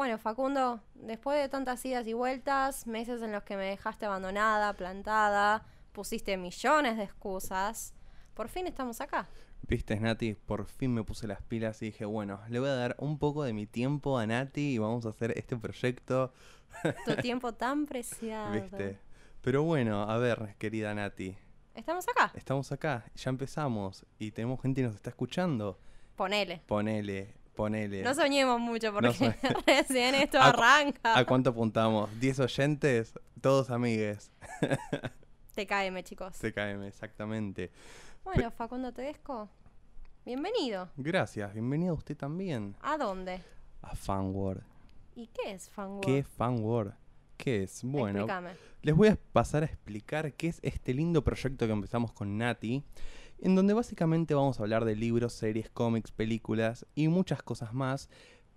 [0.00, 4.72] Bueno, Facundo, después de tantas idas y vueltas, meses en los que me dejaste abandonada,
[4.72, 7.92] plantada, pusiste millones de excusas,
[8.32, 9.28] por fin estamos acá.
[9.68, 12.96] Viste, Nati, por fin me puse las pilas y dije, bueno, le voy a dar
[12.98, 16.32] un poco de mi tiempo a Nati y vamos a hacer este proyecto.
[17.04, 18.52] Tu tiempo tan preciado.
[18.52, 18.98] Viste.
[19.42, 21.36] Pero bueno, a ver, querida Nati,
[21.74, 22.32] Estamos acá.
[22.34, 25.78] estamos acá, ya empezamos y tenemos gente que nos está escuchando.
[26.16, 26.62] Ponele.
[26.66, 28.02] Ponele, ponele.
[28.02, 31.18] No soñemos mucho porque No soñ- recién esto ¿A- arranca.
[31.18, 32.10] ¿A cuánto apuntamos?
[32.20, 33.14] ¿10 oyentes?
[33.40, 34.30] Todos amigues.
[35.54, 36.38] TKM, chicos.
[36.38, 37.70] TKM, exactamente.
[38.24, 39.48] Bueno, Facundo Tedesco,
[40.24, 40.88] bienvenido.
[40.96, 43.40] Gracias, bienvenido a usted también ¿A dónde?
[43.82, 44.60] a FanWord.
[45.14, 46.04] ¿Y qué es FanWord?
[46.04, 46.92] ¿Qué es FanWord?
[47.36, 47.82] ¿Qué es?
[47.82, 48.50] Bueno, Explícame.
[48.82, 52.84] les voy a pasar a explicar qué es este lindo proyecto que empezamos con Nati,
[53.42, 58.08] en donde básicamente vamos a hablar de libros, series, cómics, películas y muchas cosas más,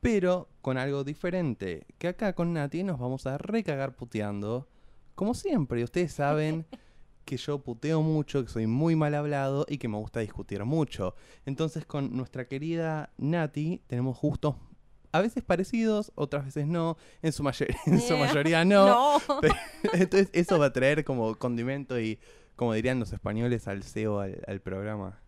[0.02, 4.67] pero con algo diferente, que acá con Nati nos vamos a recagar puteando,
[5.16, 6.66] como siempre, y ustedes saben
[7.26, 11.16] que yo puteo mucho, que soy muy mal hablado y que me gusta discutir mucho.
[11.45, 14.56] Entonces con nuestra querida Nati tenemos gustos
[15.14, 19.20] a veces parecidos, otras veces no, en su, mayor- en su mayoría no.
[19.20, 19.22] No.
[19.94, 22.20] Entonces eso va a traer como condimento y,
[22.56, 25.20] como dirían los españoles, al CEO al, al programa.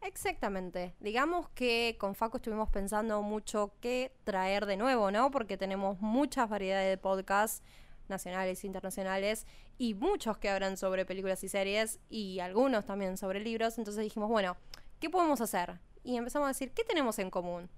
[0.00, 0.94] Exactamente.
[1.00, 5.30] Digamos que con Facu estuvimos pensando mucho qué traer de nuevo, ¿no?
[5.30, 7.62] Porque tenemos muchas variedades de podcasts
[8.08, 13.78] nacionales, internacionales y muchos que hablan sobre películas y series y algunos también sobre libros.
[13.78, 14.56] Entonces dijimos, bueno,
[15.00, 15.78] ¿qué podemos hacer?
[16.02, 17.68] Y empezamos a decir, ¿qué tenemos en común?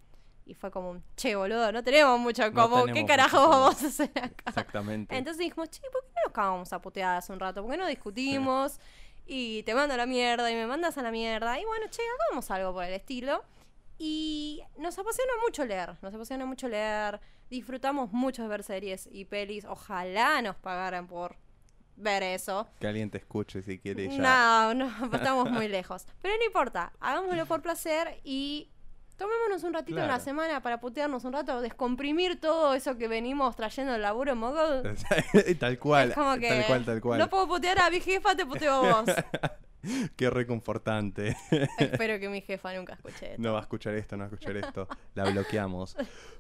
[0.46, 2.92] Y fue como, che, boludo, no tenemos mucho en No común.
[2.92, 4.44] ¿Qué carajo vamos a hacer acá?
[4.46, 5.16] Exactamente.
[5.16, 7.62] Entonces dijimos, che, ¿por qué cagamos a puteadas un rato?
[7.62, 8.78] ¿Por qué no discutimos?
[9.26, 11.58] Y te mando a la mierda y me mandas a la mierda.
[11.60, 13.44] Y bueno, che, hagamos algo por el estilo.
[13.98, 15.96] Y nos apasiona mucho leer.
[16.02, 17.20] Nos apasiona mucho leer.
[17.48, 19.64] Disfrutamos mucho de ver series y pelis.
[19.64, 21.36] Ojalá nos pagaran por
[21.96, 22.66] ver eso.
[22.80, 24.72] que alguien te escuche si quiere ya.
[24.72, 26.06] No, no, estamos muy lejos.
[26.22, 28.70] Pero no importa, hagámoslo por placer y
[29.20, 30.24] tomémonos un ratito en la Claro.
[30.24, 34.82] semana para putearnos un rato, descomprimir todo eso que venimos trayendo del laburo en Mogul.
[35.60, 36.08] tal cual.
[36.08, 37.18] Es como que Tal cual, tal cual.
[37.18, 39.04] no puedo putear a mi jefa, te puteo vos.
[40.16, 41.36] Qué reconfortante.
[41.78, 43.42] Espero que mi jefa nunca escuche esto.
[43.42, 44.88] No va a escuchar esto, no va a escuchar esto.
[45.14, 45.96] La bloqueamos.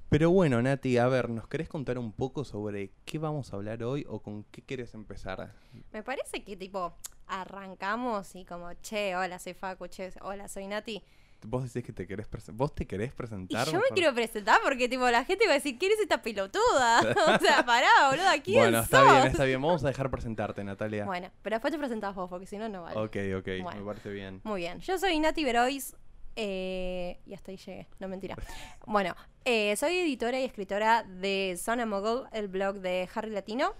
[0.08, 3.82] Pero bueno, Nati, a ver, ¿nos querés contar un poco sobre qué vamos a hablar
[3.82, 5.52] hoy o con qué quieres empezar?
[5.92, 6.94] Me parece que tipo
[7.28, 11.02] arrancamos y como, che, hola, soy Facu, che, hola, soy Nati.
[11.44, 12.56] Vos decís que te querés presentar.
[12.56, 13.66] ¿Vos te querés Y presentar?
[13.66, 17.00] yo me quiero presentar porque tipo la gente va a decir, ¿quién es esta pelotuda?
[17.36, 19.60] o sea, pará, boludo, ¿quién Bueno, está bien, está bien.
[19.62, 21.04] Vamos a dejar presentarte, Natalia.
[21.04, 22.98] Bueno, pero después te presentás vos porque si no, no vale.
[22.98, 23.80] Ok, ok, Bueno.
[23.80, 24.40] me parece bien.
[24.44, 25.96] Muy bien, yo soy Nati Verois
[26.36, 28.36] eh, y hasta ahí llegué, no mentira.
[28.86, 29.14] Bueno,
[29.44, 33.72] eh, soy editora y escritora de Zona Mogul, el blog de Harry Latino.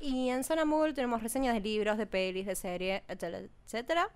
[0.00, 4.10] Y en Zona Mogul tenemos reseñas de libros, de pelis, de series, etcétera, etcétera.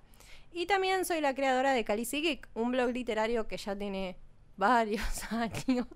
[0.52, 4.16] Y también soy la creadora de Calici Geek, un blog literario que ya tiene
[4.56, 5.86] varios años,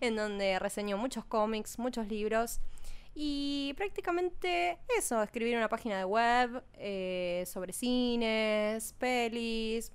[0.00, 2.60] en donde reseño muchos cómics, muchos libros.
[3.14, 9.90] Y prácticamente eso, escribir una página de web eh, sobre cines, pelis,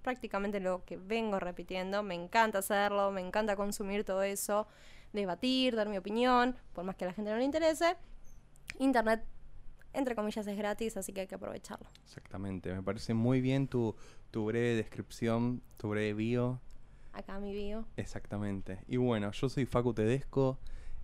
[0.00, 2.02] prácticamente lo que vengo repitiendo.
[2.02, 4.66] Me encanta hacerlo, me encanta consumir todo eso,
[5.12, 7.96] debatir, dar mi opinión, por más que a la gente no le interese.
[8.78, 9.22] Internet,
[9.92, 11.88] entre comillas, es gratis, así que hay que aprovecharlo.
[12.04, 12.72] Exactamente.
[12.72, 13.96] Me parece muy bien tu,
[14.30, 16.60] tu breve descripción, tu breve bio.
[17.12, 17.86] Acá mi bio.
[17.96, 18.80] Exactamente.
[18.86, 20.58] Y bueno, yo soy Facu Tedesco.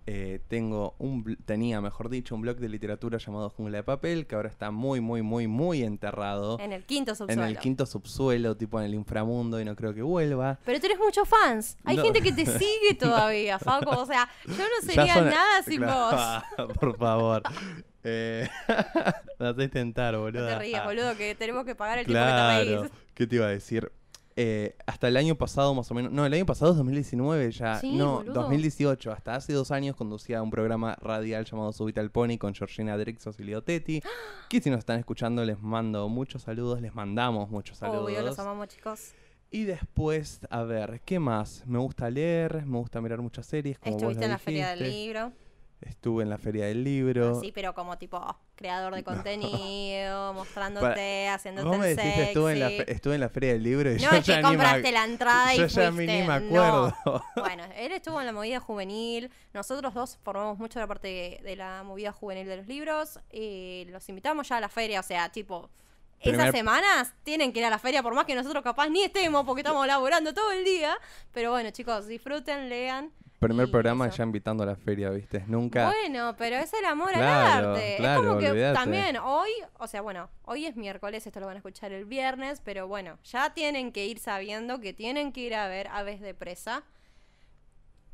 [0.09, 4.35] Eh, tengo un, tenía, mejor dicho, un blog de literatura llamado Jungla de Papel, que
[4.35, 7.43] ahora está muy, muy, muy, muy enterrado En el quinto subsuelo.
[7.43, 10.59] en el quinto subsuelo, tipo en el inframundo, y no creo que vuelva.
[10.65, 11.77] Pero tú eres muchos fans.
[11.83, 12.03] Hay No.
[12.03, 13.89] gente que te sigue todavía, Facu.
[13.89, 16.73] O sea, yo no sería son- nada sin Claro, vos.
[16.79, 17.43] Por favor.
[18.05, 18.47] Eh,
[19.39, 20.47] me haces tentar, No boludo.
[20.47, 22.81] te rías, boludo, que tenemos que pagar el te Claro.
[22.83, 22.91] reís.
[23.13, 23.91] ¿Qué te iba a decir?
[24.39, 26.11] Eh, hasta el año pasado, más o menos.
[26.11, 27.79] No, el año pasado es 2019 ya.
[27.79, 28.33] Sí, no, boludo.
[28.33, 29.11] 2018.
[29.11, 33.39] Hasta hace dos años conducía un programa radial llamado Subita al Pony con Georgina Drexos
[33.39, 34.01] y Leo Tetti.
[34.49, 36.79] Que si nos están escuchando, les mando muchos saludos.
[36.81, 38.05] Les mandamos muchos saludos.
[38.05, 39.13] Obvio, los amamos, chicos.
[39.49, 41.65] Y después, a ver, ¿qué más?
[41.65, 43.79] Me gusta leer, me gusta mirar muchas series.
[43.79, 45.31] Como vos Estuviste lo en la feria del libro.
[45.81, 47.39] Estuve en la Feria del Libro.
[47.39, 48.19] Sí, pero como tipo
[48.55, 52.27] creador de contenido, mostrándote, haciéndote Vos me el decís, sexy.
[52.29, 54.41] estuve en, la estuve en la Feria del Libro y No yo es ya que
[54.41, 56.13] ni me compraste la entrada y yo ya fuiste.
[56.21, 56.85] ni me no.
[56.85, 57.23] acuerdo.
[57.35, 59.29] Bueno, él estuvo en la movida juvenil.
[59.53, 63.19] Nosotros dos formamos mucho la parte de, de la movida juvenil de los libros.
[63.31, 64.99] Y los invitamos ya a la feria.
[64.99, 65.69] O sea, tipo,
[66.21, 69.03] Primer- esas semanas tienen que ir a la feria, por más que nosotros capaz ni
[69.03, 70.97] estemos porque estamos laburando todo el día.
[71.31, 73.11] Pero bueno, chicos, disfruten, lean.
[73.39, 74.17] Primer Y programa eso.
[74.17, 75.43] ya invitando a la feria, ¿viste?
[75.47, 75.85] Nunca.
[75.91, 77.95] Bueno, pero es el amor Claro, al arte.
[77.97, 81.55] claro, es como que también hoy, o sea, bueno, hoy es miércoles, esto lo van
[81.55, 85.53] a escuchar el viernes, pero bueno, ya tienen que ir sabiendo que tienen que ir
[85.55, 86.83] a ver Aves de Presa.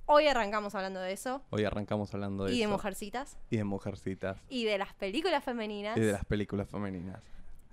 [0.06, 1.42] Hoy arrancamos hablando de eso.
[1.52, 2.72] Hoy arrancamos hablando de y de eso.
[2.72, 3.38] mujercitas.
[3.50, 4.38] Y de mujercitas.
[4.50, 5.96] Y de las películas femeninas.
[5.96, 7.22] Y de las películas femeninas.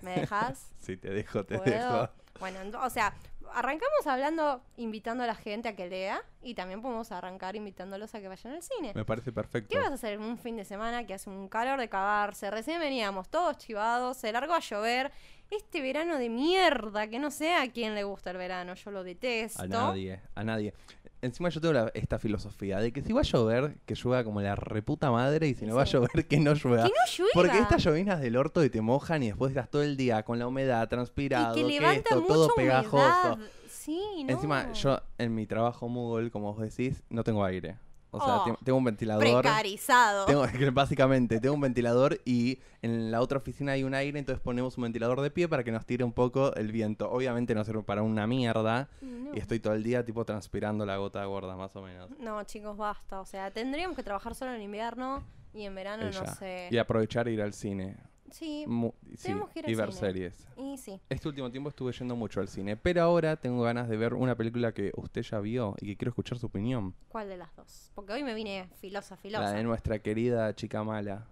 [0.02, 0.70] ¿Me dejas?
[0.78, 1.72] Sí, te dejo, te ¿Puedo?
[1.72, 2.08] dejo.
[2.38, 3.12] Bueno, o sea,
[3.54, 6.22] arrancamos hablando, invitando a la gente a que lea.
[6.42, 8.92] Y también podemos arrancar invitándolos a que vayan al cine.
[8.94, 9.68] Me parece perfecto.
[9.70, 12.50] ¿Qué vas a hacer en un fin de semana que hace un calor de cagarse?
[12.50, 15.12] Recién veníamos todos chivados, se largó a llover.
[15.50, 19.02] Este verano de mierda, que no sé a quién le gusta el verano, yo lo
[19.02, 19.62] detesto.
[19.62, 20.72] A nadie, a nadie.
[21.22, 24.40] Encima yo tengo la- esta filosofía de que si va a llover, que llueva como
[24.40, 26.84] la reputa madre y si no va a llover, que no llueva.
[26.84, 27.30] Que no llueva.
[27.34, 30.38] Porque estas llovinas del orto y te mojan y después estás todo el día con
[30.38, 33.34] la humedad, transpirado, y que que levanta esto, mucha todo pegajoso.
[33.34, 33.38] humedad.
[33.68, 34.32] Sí, no.
[34.32, 37.76] Encima, yo en mi trabajo Google, como vos decís, no tengo aire.
[38.12, 39.22] O sea, Oh, te- tengo un ventilador.
[39.22, 40.26] Precarizado.
[40.26, 40.42] Tengo,
[40.72, 44.82] básicamente, tengo un ventilador y en la otra oficina hay un aire, entonces ponemos un
[44.84, 47.10] ventilador de pie para que nos tire un poco el viento.
[47.10, 49.34] Obviamente no sirve para una mierda No.
[49.34, 52.10] y estoy todo el día tipo transpirando la gota gorda, más o menos.
[52.18, 53.20] No, chicos, basta.
[53.20, 55.22] O sea, tendríamos que trabajar solo en invierno
[55.52, 56.20] y en verano Ella.
[56.22, 56.68] no sé.
[56.70, 57.96] Y aprovechar e ir al cine.
[58.30, 60.00] Sí, Mu- sí, tenemos que ir y al ver cine.
[60.00, 60.46] series.
[60.56, 61.00] y sí.
[61.08, 64.36] Este último tiempo estuve yendo mucho al cine, pero ahora tengo ganas de ver una
[64.36, 66.94] película que usted ya vio y que quiero escuchar su opinión.
[67.08, 67.90] ¿Cuál de las dos?
[67.94, 69.44] Porque hoy me vine filosa, filosa.
[69.44, 71.26] La de nuestra querida chica mala.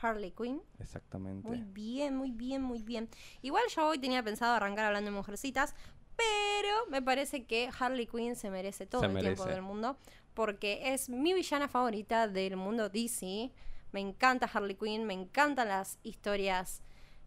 [0.00, 0.62] Harley Quinn.
[0.78, 1.46] Exactamente.
[1.48, 3.08] Muy bien, muy bien, muy bien.
[3.42, 5.74] Igual yo hoy tenía pensado arrancar hablando de mujercitas,
[6.16, 9.96] pero me parece que Harley Quinn se merece todo Se el tiempo del mundo,
[10.34, 13.50] porque es mi villana favorita del mundo DC.
[13.92, 16.82] Me encanta Harley Quinn, me encantan las historias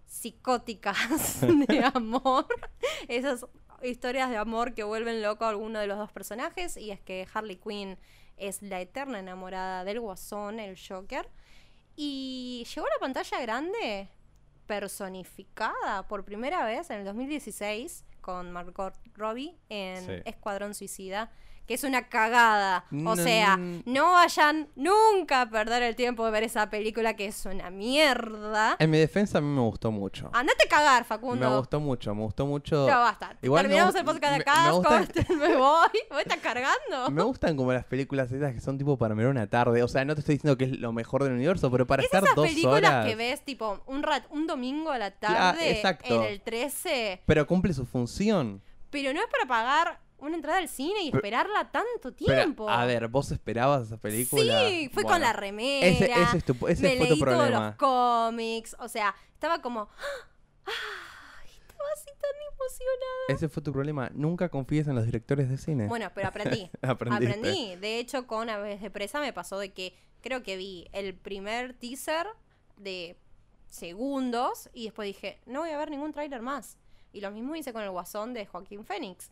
[0.06, 2.46] psicóticas de amor.
[3.08, 3.46] Esas
[3.82, 6.78] historias de amor que vuelven loco a alguno de los dos personajes.
[6.78, 7.98] Y es que Harley Quinn
[8.38, 11.30] es la eterna enamorada del guasón, el Joker.
[11.96, 14.10] Y llegó a la pantalla grande
[14.68, 20.12] personificada por primera vez en el 2016 con Margot Robbie en Sí.
[20.26, 21.32] Escuadrón Suicida,
[21.72, 22.84] que es una cagada.
[22.92, 23.82] O No, sea, no.
[23.86, 28.76] no vayan nunca a perder el tiempo de ver esa película que es una mierda.
[28.78, 30.30] En mi defensa a mí me gustó mucho.
[30.34, 31.58] Andate a cagar, Me Facundo.
[31.60, 32.88] gustó mucho, me gustó mucho.
[32.88, 33.38] Ya basta.
[33.42, 35.88] Igual me Terminamos el podcast de me- acá, me gusta- corten, me voy.
[36.12, 37.10] ¿Me estás cargando?
[37.10, 39.82] Me gustan como las películas esas que son tipo para mirar una tarde.
[39.82, 42.08] O sea, no te estoy diciendo que es lo mejor del universo, pero para Es
[42.08, 43.06] estar esas dos películas horas.
[43.06, 46.14] que ves tipo un rat un domingo a la Claro, tarde exacto.
[46.16, 48.62] en el 13, Pero cumple su función.
[48.90, 52.70] pero no es para pagar una entrada al cine y esperarla tanto Pero, tiempo.
[52.70, 54.68] a ver, ¿vos esperabas esa película?
[54.70, 55.88] Sí, fui Bueno, con la remera.
[55.88, 57.68] Ese, ese es tu- ese me fue tu leí todos problema.
[57.68, 58.76] los cómics.
[58.80, 59.90] O sea, estestaba como.
[60.66, 61.52] ¡Ay!
[61.68, 63.26] Estaba así tan emocionada.
[63.30, 64.10] Ese fue tu problema.
[64.14, 65.88] Nunca confíes en los directores de cine.
[65.88, 66.70] Bueno, pero aprendí.
[66.82, 67.76] Aprendí.
[67.78, 71.74] De hecho, con Aves de Presa me pasó de que creo que vi el primer
[71.74, 72.28] teaser
[72.78, 73.18] de
[73.68, 76.78] segundos y después dije, no voy a ver ningún tráiler más.
[77.14, 79.32] Y lo mismo hice con el Guasón de Joaquín Phoenix.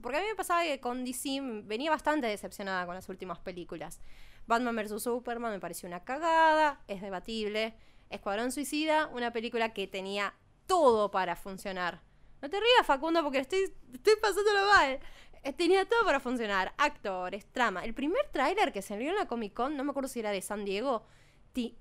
[0.00, 4.00] Porque a mí me pasaba que con DC venía bastante decepcionada con las últimas películas.
[4.46, 5.02] Batman vs.
[5.02, 7.74] Superman me pareció una cagada, es debatible.
[8.10, 10.34] Escuadrón Suicida, una película que tenía
[10.66, 12.02] todo para funcionar.
[12.42, 15.00] No te rías, Facundo, porque estoy, estoy pasándolo mal.
[15.42, 16.74] Eh, Tenía todo para funcionar.
[16.76, 17.84] Actores, trama.
[17.84, 20.42] El primer tráiler que salió en la Comic Con, no me acuerdo si era de
[20.42, 21.04] San Diego,
[21.52, 21.74] te,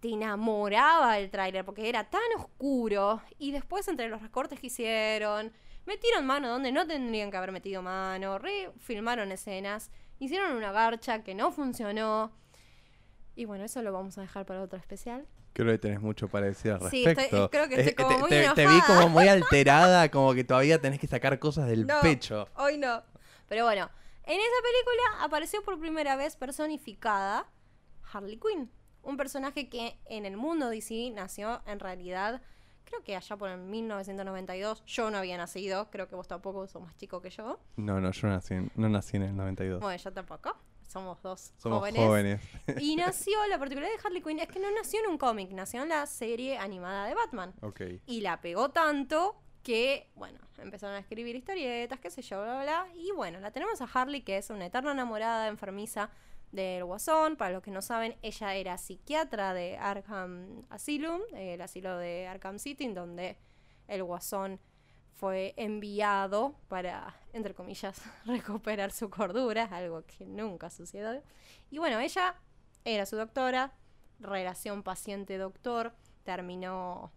[0.00, 3.22] te enamoraba el tráiler porque era tan oscuro.
[3.38, 5.52] Y después entre los recortes que hicieron,
[5.88, 9.90] metieron mano donde no tendrían que haber metido mano, refilmaron escenas,
[10.20, 12.30] hicieron una garcha que no funcionó.
[13.34, 15.26] Y bueno, eso lo vamos a dejar para otro especial.
[15.54, 17.46] Creo que tenés mucho para decir al Sí, respecto.
[17.46, 20.44] estoy- creo que estoy como te, muy te- te vi como muy alterada, como que
[20.44, 22.46] todavía tenés que sacar cosas del No, pecho.
[22.54, 23.02] Hoy no.
[23.48, 23.90] Pero bueno,
[24.24, 27.46] en esa película apareció por primera vez personificada
[28.12, 28.70] Harley Quinn.
[29.02, 32.42] Un personaje que en el mundo DC nació en realidad,
[32.88, 34.82] creo que allá por el 1992.
[34.86, 37.58] Yo no había nacido, creo que vos tampoco sos más chico que yo.
[37.76, 39.80] No, no, yo nací no nací en el 92.
[39.80, 40.56] Bueno, yo tampoco.
[40.86, 42.00] Somos dos Somos jóvenes.
[42.02, 42.40] jóvenes.
[42.80, 45.82] Y nació, la particularidad de Harley Quinn es que no nació en un cómic, nació
[45.82, 47.52] en la serie animada de Batman.
[47.60, 47.80] ok.
[48.06, 52.62] Y la pegó tanto que, bueno, empezaron a escribir historietas, qué sé yo, bla, bla,
[52.84, 52.94] bla.
[52.94, 56.08] Y bueno, la tenemos a Harley, que es una eterna enamorada, enfermiza
[56.52, 57.36] del Guasón.
[57.36, 62.58] Para los que no saben, ella era psiquiatra de Arkham Asylum, el asilo de Arkham
[62.58, 63.38] City, donde
[63.86, 64.60] el Guasón
[65.14, 71.22] fue enviado para, entre comillas, recuperar su cordura, algo que nunca sucedió.
[71.70, 72.36] Y bueno, ella
[72.84, 73.74] era su doctora,
[74.20, 77.12] relación paciente-doctor, terminó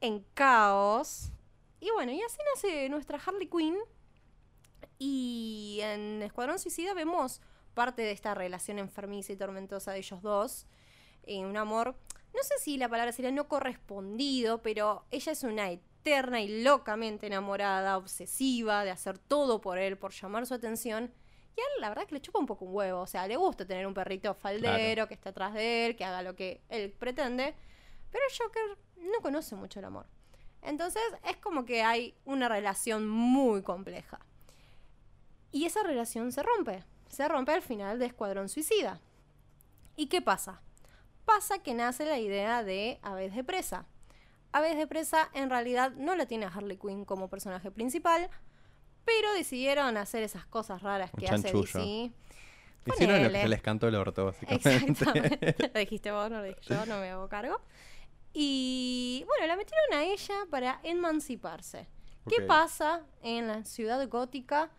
[0.00, 1.30] en caos.
[1.80, 3.76] Y bueno, y así nace nuestra Harley Quinn.
[4.98, 7.40] Y en Escuadrón Suicida vemos
[7.76, 10.66] parte de esta relación enfermiza y tormentosa de ellos dos.
[11.24, 11.94] Eh, un amor,
[12.34, 17.26] no sé si la palabra sería no correspondido, pero ella es una eterna y locamente
[17.26, 21.12] enamorada, obsesiva, de hacer todo por él, por llamar su atención.
[21.54, 23.02] Y a él la verdad es que le chupa un poco un huevo.
[23.02, 26.22] O sea, le gusta tener un perrito faldero que está atrás de él, que haga
[26.22, 27.54] lo que él pretende.
[28.10, 30.06] Pero Joker no conoce mucho el amor.
[30.62, 34.18] Entonces es como que hay una relación muy compleja.
[35.52, 36.84] Y esa relación se rompe.
[37.08, 39.00] Se rompe al final de Escuadrón Suicida.
[39.96, 40.60] ¿Y qué pasa?
[41.24, 43.86] Pasa que nace la idea de Aves de Presa.
[44.52, 48.30] Aves de Presa en realidad no la tiene a Harley Quinn como personaje principal,
[49.04, 51.80] pero decidieron hacer esas cosas raras que hace chanchullo.
[51.80, 52.12] DC.
[52.86, 54.92] Hicieron lo que se les cantó el orto, básicamente.
[54.92, 55.70] Exactamente.
[55.74, 57.60] lo dijiste vos, no lo dije yo, no me hago cargo.
[58.32, 61.88] Y bueno, la metieron a ella para emanciparse.
[62.28, 64.70] ¿Qué pasa en la ciudad gótica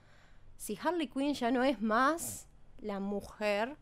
[0.57, 2.47] si Harley Quinn ya no es más
[2.79, 3.77] la mujer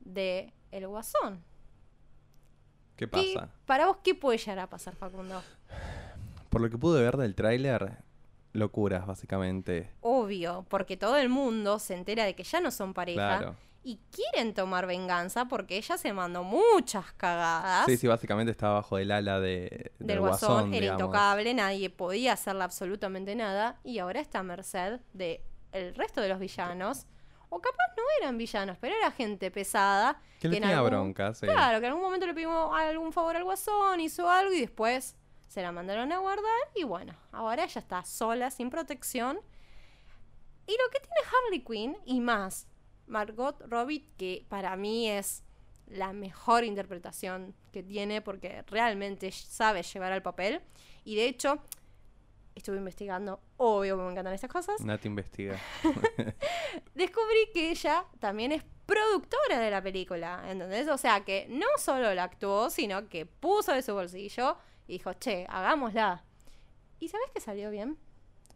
[0.00, 1.42] de el guasón?
[2.96, 3.50] ¿Qué ¿Qué- pasa?
[3.64, 5.42] para vos, ¿qué puede llegar a pasar, Facundo?
[6.50, 7.98] Por lo que pude ver del tráiler,
[8.52, 9.92] locuras, básicamente.
[10.00, 13.56] Obvio, porque todo el mundo se entera de que ya no son pareja Claro.
[13.84, 17.86] y quieren tomar venganza porque ella se mandó muchas cagadas.
[17.86, 21.00] Sí, sí, básicamente estaba bajo del ala de, del guasón, era digamos.
[21.02, 26.28] intocable, nadie podía hacerle absolutamente nada y ahora está a merced de el resto de
[26.28, 27.06] los villanos.
[27.50, 30.20] O capaz no eran villanos, pero era gente pesada.
[30.38, 31.46] Que le en tenía algún- bronca, sí.
[31.46, 35.16] Claro, que en algún momento le pedimos algún favor al guasón, hizo algo y después
[35.46, 36.44] se la mandaron a guardar
[36.74, 39.38] y bueno, ahora ella está sola, sin protección.
[40.66, 42.66] Y lo que tiene Harley Quinn y más
[43.06, 45.42] Margot Robbie, que para mí es
[45.86, 50.60] la mejor interpretación que tiene porque realmente sabe llevar al papel.
[51.04, 51.58] Y de hecho,
[52.58, 55.58] estuve investigando, obvio que me encantan estas cosas, Nati investiga.
[56.94, 60.88] descubrí que ella también es productora de la película, ¿entendés?
[60.88, 65.12] O sea, que no solo la actuó, sino que puso de su bolsillo y dijo,
[65.14, 66.24] che, hagámosla.
[66.98, 67.98] ¿Y sabes que salió bien?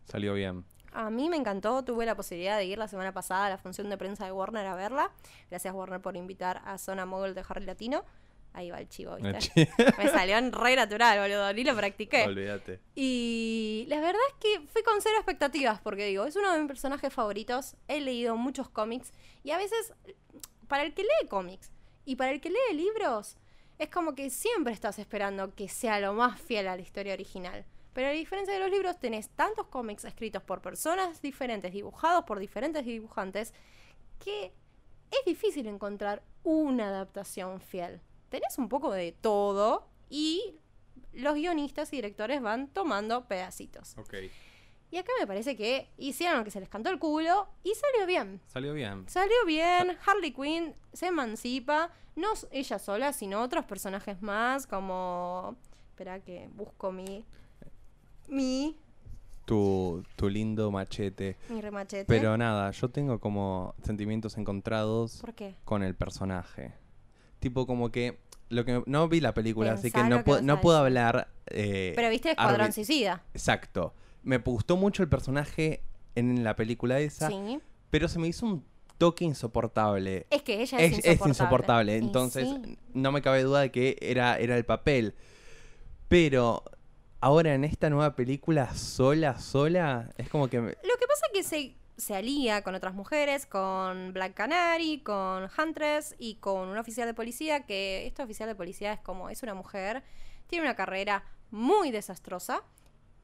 [0.07, 0.65] Salió bien.
[0.95, 3.89] A mí me encantó, tuve la posibilidad de ir la semana pasada a la función
[3.89, 5.11] de prensa de Warner a verla.
[5.51, 8.05] Gracias Warner por invitar a Zona Mogul de Harry Latino.
[8.55, 9.69] Ahí va el chivo, ¿viste?
[9.99, 12.25] me salió en re natural, boludo, ni lo practiqué.
[12.25, 12.81] Olvídate.
[12.95, 16.69] Y la verdad es que fui con cero expectativas, porque digo, es uno de mis
[16.69, 17.77] personajes favoritos.
[17.89, 19.95] He leído muchos cómics y a veces,
[20.69, 21.73] para el que lee cómics
[22.05, 23.37] y para el que lee libros,
[23.79, 27.65] es como que siempre estás esperando que sea lo más fiel a la historia original.
[27.93, 32.39] Pero a diferencia de los libros, tenés tantos cómics escritos por personas diferentes, dibujados por
[32.39, 33.53] diferentes dibujantes,
[34.19, 34.53] que
[35.11, 38.01] es difícil encontrar una adaptación fiel.
[38.33, 40.57] Tenés un poco de todo y
[41.13, 43.95] los guionistas y directores van tomando pedacitos.
[43.99, 44.15] Ok.
[44.91, 48.07] Y acá me parece que hicieron lo que se les cantó el culo y salió
[48.07, 48.41] bien.
[48.47, 49.05] Salió bien.
[49.07, 55.55] Salió bien, Harley Quinn se emancipa, no ella sola, sino otros personajes más, como...
[55.91, 57.27] Espera que busco mi...
[58.29, 58.79] Mi...
[59.45, 61.37] Tu, tu lindo machete.
[61.51, 62.07] Mi remachete.
[62.07, 65.55] Pero nada, yo tengo como sentimientos encontrados ¿Por qué?
[65.67, 66.81] con el personaje.
[67.43, 68.19] Tipo como que
[68.49, 70.79] lo que no vi la película, así que no, lo que pu- vas no puedo
[70.79, 71.29] hablar.
[71.49, 73.23] eh, Pero viste Escuadrón Suicida.
[73.35, 73.93] Exacto.
[74.23, 75.83] Me gustó mucho el personaje
[76.15, 77.59] en la película esa, Sí.
[77.91, 78.65] pero se me hizo un
[78.99, 80.27] toque insoportable.
[80.31, 81.29] Es que ella es, Es, es insoportable.
[81.31, 82.79] insoportable, Y entonces sí.
[82.95, 85.15] no me cabe duda de que era, era el papel.
[86.09, 86.63] Pero
[87.21, 90.61] ahora en esta nueva película, sola, sola, es como que...
[90.61, 95.01] me- Lo que pasa es que se, se alía con otras mujeres, con Black Canary,
[95.01, 99.31] con Huntress y con un oficial de policía, que este oficial de policía es como,
[99.31, 100.03] es una mujer,
[100.49, 102.65] tiene una carrera muy desastrosa.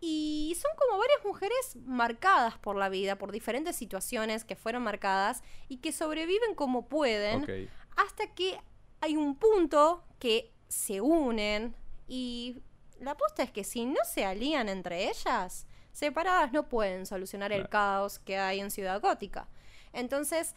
[0.00, 5.42] Y son como varias mujeres marcadas por la vida, por diferentes situaciones que fueron marcadas
[5.68, 8.60] y que sobreviven como pueden hasta que
[9.00, 11.74] hay un punto que se unen
[12.06, 12.62] y
[13.00, 17.68] la aposta es que si no se alían entre ellas, separadas no pueden solucionar el
[17.68, 19.48] caos que hay en Ciudad Gótica.
[19.92, 20.54] Entonces,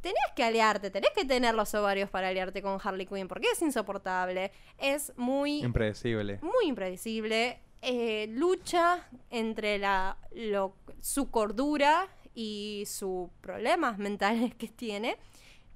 [0.00, 3.60] tenés que aliarte, tenés que tener los ovarios para aliarte con Harley Quinn porque es
[3.62, 6.38] insoportable, es muy Impredecible.
[6.42, 7.60] muy impredecible.
[7.80, 15.16] eh, lucha entre la, lo- su cordura y sus problemas mentales que tiene.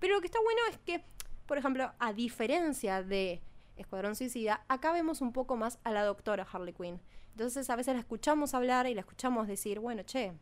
[0.01, 1.05] Pero lo que está bueno es que,
[1.47, 3.41] por ejemplo, a diferencia de
[3.77, 7.01] Escuadrón Suicida, acá vemos un poco más a la doctora Harley Quinn.
[7.33, 10.33] Entonces a veces la escuchamos hablar y la escuchamos decir, bueno, che,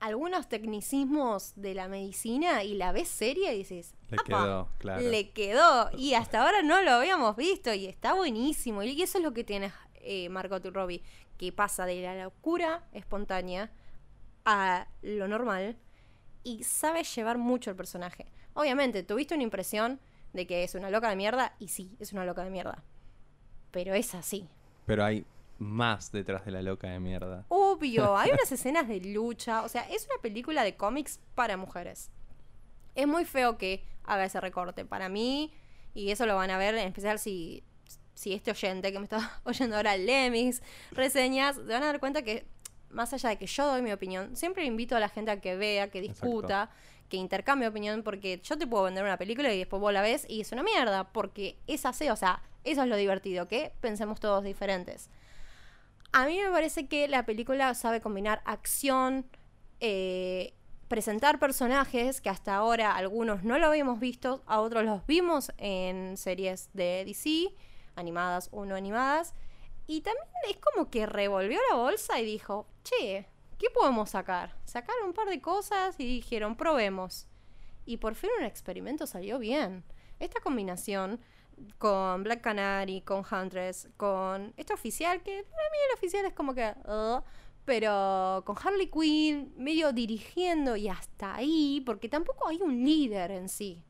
[0.00, 5.00] algunos tecnicismos de la medicina y la ves seria y dices, Le "Apa, quedó, claro.
[5.08, 5.90] le quedó.
[5.96, 8.82] Y hasta ahora no lo habíamos visto y está buenísimo.
[8.82, 11.02] Y eso es lo que tiene eh, Margot Robbie,
[11.38, 13.70] que pasa de la locura espontánea
[14.44, 15.76] a lo normal
[16.42, 18.26] y sabe llevar mucho el personaje.
[18.54, 20.00] Obviamente, tuviste una impresión
[20.32, 22.82] de que es una loca de mierda y sí, es una loca de mierda.
[23.70, 24.48] Pero es así.
[24.86, 25.24] Pero hay
[25.58, 27.44] más detrás de la loca de mierda.
[27.48, 32.10] Obvio, hay unas escenas de lucha, o sea, es una película de cómics para mujeres.
[32.94, 34.84] Es muy feo que haga ese recorte.
[34.84, 35.52] Para mí,
[35.94, 37.62] y eso lo van a ver en especial si,
[38.14, 42.00] si este oyente que me está oyendo ahora lee mis reseñas, se van a dar
[42.00, 42.46] cuenta que
[42.90, 45.56] más allá de que yo doy mi opinión, siempre invito a la gente a que
[45.56, 46.70] vea, que discuta,
[47.08, 50.26] que intercambie opinión, porque yo te puedo vender una película y después vos la ves
[50.28, 54.20] y es una mierda, porque es así, o sea, eso es lo divertido, que pensemos
[54.20, 55.10] todos diferentes.
[56.12, 59.26] A mí me parece que la película sabe combinar acción,
[59.80, 60.52] eh,
[60.88, 66.18] presentar personajes que hasta ahora algunos no lo habíamos visto, a otros los vimos en
[66.18, 67.54] series de DC,
[67.96, 69.32] animadas o no animadas.
[69.86, 73.26] Y también es como que revolvió la bolsa y dijo, che,
[73.58, 74.54] ¿qué podemos sacar?
[74.64, 77.26] Sacaron un par de cosas y dijeron, probemos.
[77.86, 79.84] Y por fin un experimento salió bien.
[80.20, 81.20] Esta combinación
[81.78, 86.54] con Black Canary, con Huntress, con este oficial, que para mí el oficial es como
[86.54, 86.74] que...
[87.64, 93.48] pero con Harley Quinn medio dirigiendo y hasta ahí, porque tampoco hay un líder en
[93.48, 93.82] sí.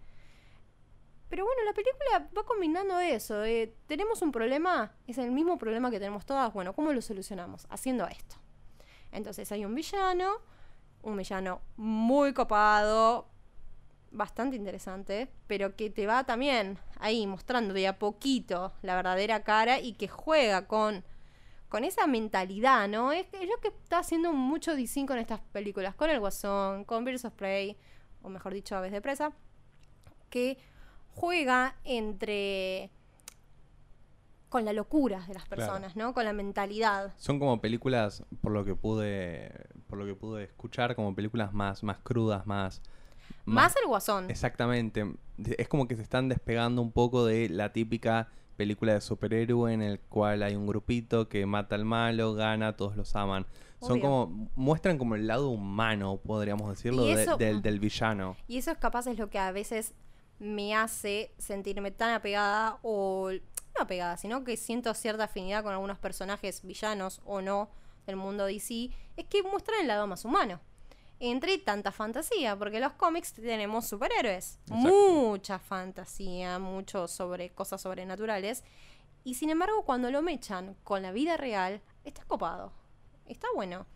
[1.33, 3.43] Pero bueno, la película va combinando eso.
[3.43, 6.53] eh, tenemos un problema, es el mismo problema que tenemos todas.
[6.53, 7.67] Bueno, ¿cómo lo solucionamos?
[7.71, 8.37] Haciendo esto.
[9.13, 10.43] Entonces hay un villano,
[11.01, 13.32] un villano muy copado,
[14.13, 19.81] bastante interesante, pero que te va también ahí mostrando de a poquito la verdadera cara
[19.81, 21.05] y que juega con,
[21.69, 23.13] con esa mentalidad, ¿no?
[23.13, 27.05] Es, es lo que está haciendo mucho DC con estas películas, con El Guasón, con
[27.05, 27.77] Birds of Prey,
[28.23, 29.33] o mejor dicho, Aves de Presa,
[30.31, 30.59] que
[31.15, 32.91] juega entre
[34.49, 35.63] con la locura de las Claro.
[35.63, 36.13] personas, ¿no?
[36.13, 37.15] Con la mentalidad.
[37.17, 39.51] Son como películas, por lo que pude,
[39.87, 42.83] por lo que pude escuchar, como películas más, más crudas, más,
[43.45, 44.31] Más el Guasón.
[44.31, 45.15] Exactamente.
[45.59, 49.83] Es como que se están despegando un poco de la típica película de superhéroe en
[49.83, 53.47] el cual hay un grupito que mata al malo, gana, todos los aman.
[53.81, 58.37] Son como, muestran como el lado humano, podríamos decirlo, de- del, del villano.
[58.47, 59.95] Y eso es capaz es lo que a veces
[60.39, 65.99] me hace sentirme tan apegada o no apegada, sino que siento cierta afinidad con algunos
[65.99, 67.71] personajes villanos o no
[68.07, 70.61] del mundo DC, es que muestran el lado más humano.
[71.25, 74.89] Entre tanta fantasía, porque los cómics tenemos superhéroes, Exacto.
[74.89, 78.65] mucha fantasía, mucho sobre cosas sobrenaturales,
[79.23, 82.73] y sin embargo cuando lo mechan con la vida real, está copado,
[83.27, 83.87] está bueno.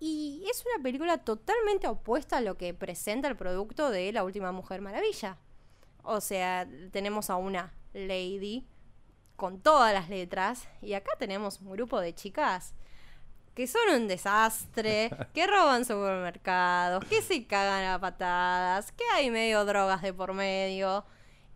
[0.00, 4.52] Y es una película totalmente opuesta a lo que presenta el producto de La Última
[4.52, 5.38] Mujer Maravilla.
[6.02, 8.66] O sea, tenemos a una lady
[9.36, 12.74] con todas las letras y acá tenemos un grupo de chicas
[13.58, 19.64] que son un desastre, que roban supermercados, que se cagan a patadas, que hay medio
[19.64, 21.04] drogas de por medio.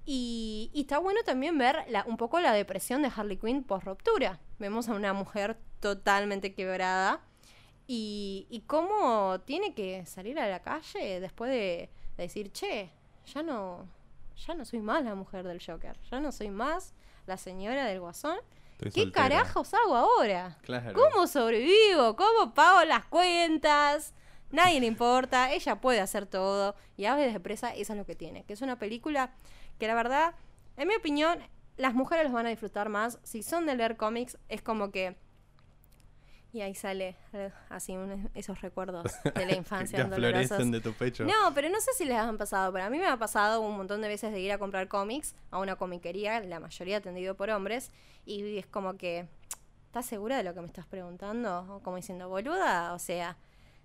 [0.04, 3.84] Y, y está bueno también ver la- un poco la depresión de Harley Quinn post
[3.86, 4.40] ruptura.
[4.58, 7.20] Vemos a una mujer totalmente quebrada
[7.86, 12.90] y, y cómo tiene que salir a la calle después de, de decir, che,
[13.26, 13.86] ya no,
[14.44, 16.94] ya no soy más la mujer del Joker, ya no soy más
[17.26, 18.38] la señora del guasón.
[18.88, 19.28] Estoy ¿Qué soltera.
[19.28, 20.58] carajos hago ahora?
[20.62, 20.92] Claro.
[20.94, 22.16] ¿Cómo sobrevivo?
[22.16, 24.14] ¿Cómo pago las cuentas?
[24.50, 26.74] Nadie le importa, ella puede hacer todo.
[26.96, 28.44] Y Aves de Presa, eso es lo que tiene.
[28.44, 29.32] Que es una película
[29.78, 30.34] que la verdad,
[30.76, 31.38] en mi opinión,
[31.76, 33.18] las mujeres los van a disfrutar más.
[33.22, 35.16] Si son de leer cómics, es como que...
[36.54, 40.92] Y ahí sale eh, así un- esos recuerdos de la infancia que aflorecen de tu
[40.92, 41.24] pecho.
[41.24, 43.74] No, pero no sé si les han pasado, pero a mí me ha pasado un
[43.76, 47.48] montón de veces de ir a comprar cómics a una comiquería, la mayoría atendido por
[47.50, 47.90] hombres,
[48.26, 49.26] y es como que,
[49.86, 51.64] ¿estás segura de lo que me estás preguntando?
[51.76, 53.38] O como diciendo, boluda, o sea,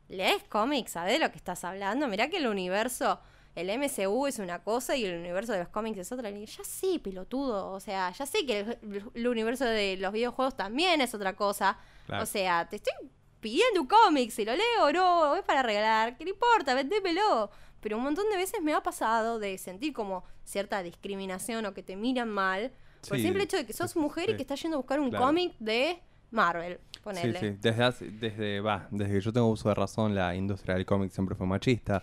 [0.10, 2.08] lees cómics, ¿sabes de lo que estás hablando?
[2.10, 3.22] Mirá que el universo,
[3.56, 6.30] el MCU es una cosa y el universo de los cómics es otra.
[6.32, 10.58] Y ya sí, pelotudo, o sea, ya sé que el, el universo de los videojuegos
[10.58, 11.78] también es otra cosa.
[12.08, 12.24] Claro.
[12.24, 12.94] O sea, te estoy
[13.40, 16.74] pidiendo un cómic, si lo leo o no, es para regalar, ¿qué le importa?
[16.74, 17.52] Vendémelo.
[17.82, 21.84] Pero un montón de veces me ha pasado de sentir como cierta discriminación o que
[21.84, 22.72] te miran mal
[23.08, 24.32] por el Sí, simple hecho de que sos sí, mujer sí.
[24.32, 25.26] y que estás yendo a buscar un Claro.
[25.28, 27.40] cómic de Marvel, Sí, ponele.
[27.40, 27.58] sí.
[27.62, 31.12] Desde, hace- desde, va, desde que yo tengo uso de razón, la industria del cómic
[31.12, 32.02] siempre fue machista.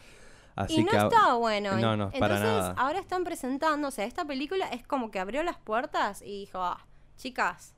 [0.56, 1.72] Así y no que está bueno.
[1.72, 2.74] No, no, Entonces, para nada.
[2.78, 6.62] ahora están presentando, o sea, esta película es como que abrió las puertas y dijo,
[6.62, 6.86] ah,
[7.16, 7.74] chicas,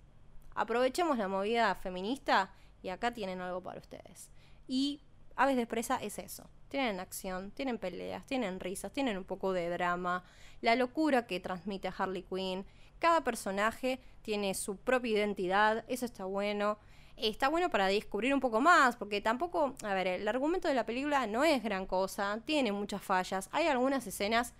[0.56, 2.50] aprovechemos la movida feminista
[2.82, 4.30] y acá tienen algo para ustedes.
[4.66, 5.00] Y
[5.36, 6.48] Aves de Presa es eso.
[6.68, 10.24] Tienen acción, tienen peleas, tienen risas, tienen un poco de drama,
[10.62, 12.64] la locura que transmite Harley Quinn.
[12.98, 16.78] Cada personaje tiene su propia identidad, eso está bueno.
[17.16, 20.84] está bueno para descubrir un poco más, porque tampoco, a ver, el argumento de la
[20.84, 23.48] película no es gran cosa, tiene muchas fallas.
[23.52, 24.54] Hay algunas escenas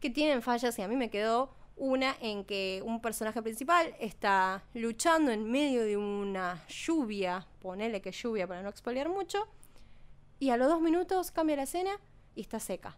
[0.00, 4.62] que tienen fallas y a mí me quedó una en que un personaje principal está
[4.74, 9.46] luchando en medio de una lluvia, ponele que lluvia para no expoliar mucho,
[10.38, 11.90] y a los dos minutos cambia la escena
[12.34, 12.96] y está seca.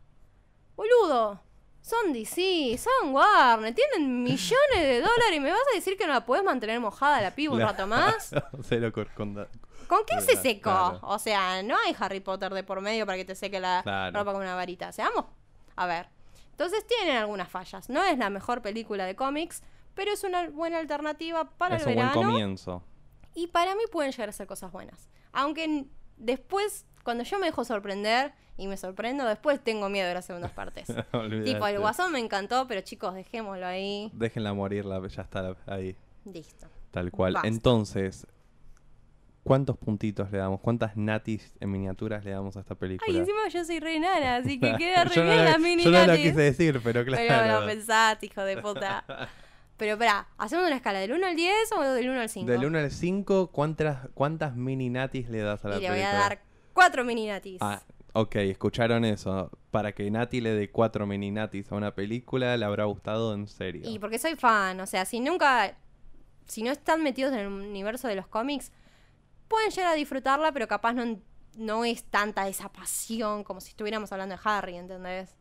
[0.76, 1.40] Boludo,
[1.80, 6.12] son DC, son Warner, tienen millones de dólares y me vas a decir que no
[6.12, 8.30] la puedes mantener mojada la piba un rato más.
[8.62, 9.48] Cero cor- con da-
[9.88, 10.62] ¿Con qué se secó?
[10.70, 11.00] claro.
[11.02, 14.18] O sea, no hay Harry Potter de por medio para que te seque la Claro.
[14.18, 14.92] ropa con una varita.
[14.92, 15.24] Seamos.
[15.76, 16.08] A ver.
[16.58, 17.88] Entonces tienen algunas fallas.
[17.88, 19.62] No es la mejor película de cómics,
[19.94, 22.28] pero es una buena alternativa para es el un buen verano.
[22.28, 22.82] comienzo.
[23.32, 25.08] Y para mí pueden llegar a ser cosas buenas.
[25.32, 25.84] Aunque
[26.16, 30.50] después, cuando yo me dejo sorprender y me sorprendo, después tengo miedo de las segundas
[30.50, 30.88] partes.
[31.44, 34.10] Tipo, el guasón me encantó, pero chicos, dejémoslo ahí.
[34.12, 35.94] Déjenla morir, la, ya está ahí.
[36.24, 36.66] Listo.
[36.90, 37.34] Tal cual.
[37.34, 37.46] Basta.
[37.46, 38.26] Entonces,
[39.48, 40.60] ¿cuántos puntitos le damos?
[40.60, 43.06] ¿Cuántas natis en miniaturas le damos a esta película?
[43.10, 45.82] Ay, encima yo soy re nana, así que queda re no, bien lo- la mini
[45.82, 46.22] yo no lo natis.
[46.26, 47.60] quise decir, pero Pero claro.
[47.60, 49.04] lo pensaste, hijo de puta.
[49.78, 52.50] Pero espera, ¿hacemos una escala del 1 al 10 o del 1 al 5?
[52.50, 56.08] Del 1 al 5, ¿cuántas, ¿cuántas mini natis le das a la Y le película?
[56.10, 57.58] voy a dar 4 mini natis.
[57.60, 57.80] Ah,
[58.14, 59.52] ok, escucharon eso.
[59.70, 63.46] Para que Nati le dé 4 mini natis a una película, le habrá gustado en
[63.46, 63.82] serio.
[63.88, 65.76] Y porque soy fan, o sea, si nunca,
[66.48, 68.72] si no están metidos en el universo de los cómics,
[69.48, 71.20] pueden llegar a disfrutarla, pero capaz no,
[71.56, 75.36] no es tanta esa pasión como si estuviéramos hablando de Harry, ¿entendés?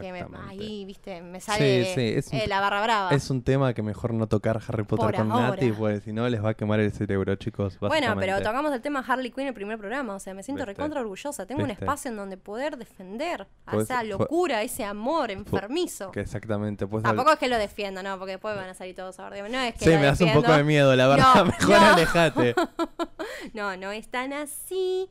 [0.00, 3.10] Que me- ahí, viste, me sale Sí, sí, es un- eh, la barra brava.
[3.10, 5.48] Es un tema que mejor no tocar Harry Potter Por con ahora.
[5.50, 7.78] Nati, porque si no les va a quemar el cerebro, chicos.
[7.80, 10.60] Bueno, pero tocamos el tema Harley Quinn en el primer programa, o sea, me siento
[10.60, 10.72] Viste.
[10.74, 11.46] recontra orgullosa.
[11.46, 16.10] Tengo un espacio en donde poder defender a Pues, esa locura, ese amor enfermizo.
[16.12, 16.86] Que exactamente.
[16.86, 19.50] Pues Tampoco es que lo defienda, no, porque después van a salir todos a ver.
[19.50, 21.34] No es que Sí, me hace un poco de miedo, la verdad.
[21.34, 21.86] No, Mejor no.
[21.94, 22.54] alejate.
[23.54, 25.10] No, no es tan así.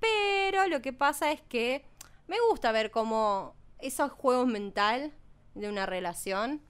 [0.00, 1.84] Pero lo que pasa es que
[2.28, 5.12] me gusta ver cómo esos juegos mental
[5.54, 6.60] de una relación,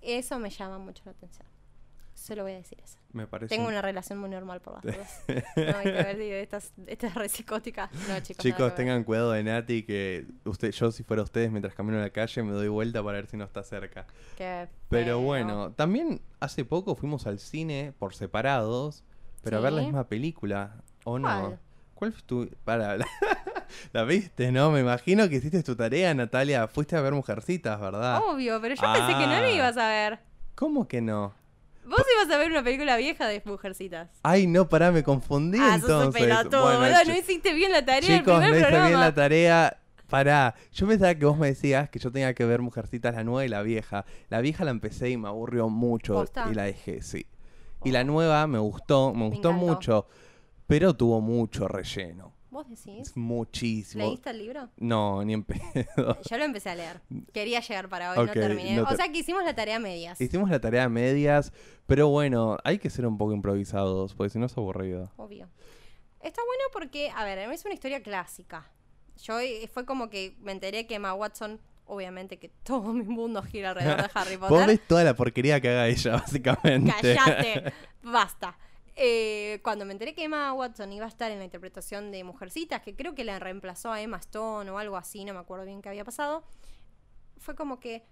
[0.00, 1.46] eso me llama mucho la atención.
[2.14, 2.98] Solo voy a decir eso.
[3.12, 3.54] Me parece.
[3.54, 5.24] Tengo una relación muy normal por las dudas.
[5.56, 7.90] No hay que ver, digo, estas, estas re psicóticas.
[8.08, 8.42] No, chicos.
[8.42, 12.10] Chicos, tengan cuidado de Nati, que usted, yo si fuera ustedes mientras camino a la
[12.10, 14.06] calle me doy vuelta para ver si no está cerca.
[14.36, 19.04] Qué Pero bueno, también hace poco fuimos al cine por separados,
[19.42, 21.28] pero a ver la misma película, ¿o no?
[21.28, 21.60] ¿Cuál?
[21.94, 22.50] ¿Cuál fue tu...?
[22.64, 22.96] Para,
[23.92, 24.70] la, la viste, ¿no?
[24.70, 26.66] Me imagino que hiciste tu tarea, Natalia.
[26.68, 28.20] Fuiste a ver Mujercitas, ¿verdad?
[28.26, 29.50] Obvio, pero yo pensé que no lo Ah.
[29.50, 30.18] ibas a ver.
[30.54, 31.34] ¿Cómo que no?
[31.86, 34.10] Vos ibas a ver una película vieja de Mujercitas.
[34.22, 36.26] Ay, no, pará, me confundí Ah, sos un entonces.
[36.50, 37.04] Bueno, boludo.
[37.06, 39.78] No hiciste bien la tarea Chicos, del no hice bien la tarea.
[40.08, 43.44] Pará, yo pensaba que vos me decías que yo tenía que ver Mujercitas la nueva
[43.44, 44.04] y la vieja.
[44.30, 46.48] La vieja la empecé y me aburrió mucho ¿Posta?
[46.50, 47.26] y la dejé, sí.
[47.84, 49.66] Y la nueva me gustó, me Me gustó encantó.
[49.66, 50.06] mucho,
[50.66, 52.32] pero tuvo mucho relleno.
[52.58, 53.08] ¿Vos decís?
[53.10, 54.04] Es muchísimo.
[54.04, 54.68] ¿Leíste el libro?
[54.78, 56.18] No, ni en pedo.
[56.28, 57.00] Yo lo empecé a leer.
[57.32, 58.74] Quería llegar para hoy, no terminé.
[58.74, 60.20] no te- O sea que hicimos la tarea medias.
[60.20, 61.52] Hicimos la tarea medias,
[61.86, 65.12] pero bueno, hay que ser un poco improvisados, porque si no es aburrido.
[65.16, 65.48] Obvio.
[66.20, 68.68] Está bueno porque, a ver, es una historia clásica.
[69.22, 73.40] Yo eh, fue como que me enteré que Emma Watson, obviamente que todo mi mundo
[73.44, 74.66] gira alrededor de Harry Vos Potter.
[74.66, 76.92] ves toda la porquería que haga ella, básicamente.
[77.00, 78.58] Cállate, basta.
[79.00, 82.82] Eh, cuando me enteré que Emma Watson iba a estar en la interpretación de Mujercitas,
[82.82, 85.80] que creo que la reemplazó a Emma Stone o algo así, no me acuerdo bien
[85.82, 86.42] qué había pasado,
[87.36, 88.04] fue como que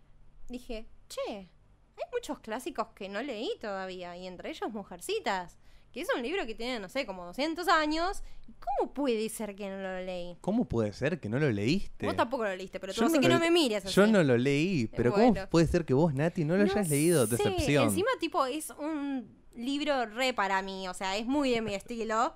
[0.49, 5.59] dije, che, hay muchos clásicos que no leí todavía, y entre ellos Mujercitas,
[5.91, 9.57] que es un libro que tiene, no sé, como 200 años, ¿y cómo puede ser
[9.57, 10.37] que no lo leí?
[10.41, 12.07] ¿Cómo puede ser que no lo leíste?
[12.07, 13.93] Vos tampoco lo leíste, pero tú Yo no que lo no me mires así.
[13.93, 15.35] Yo no lo leí, pero Bueno.
[15.35, 17.27] ¿cómo puede ser que vos, Nati, no lo No hayas leído?
[17.27, 17.89] sé, Decepción.
[17.89, 20.89] Encima, tipo, es un libro re para mí.
[20.89, 22.35] O sea, es muy de mi estilo.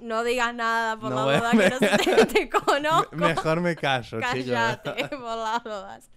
[0.00, 3.14] No digas nada por No la duda que no si te conozco.
[3.16, 6.10] Me- Mejor me callo, Cállate, por las dudas.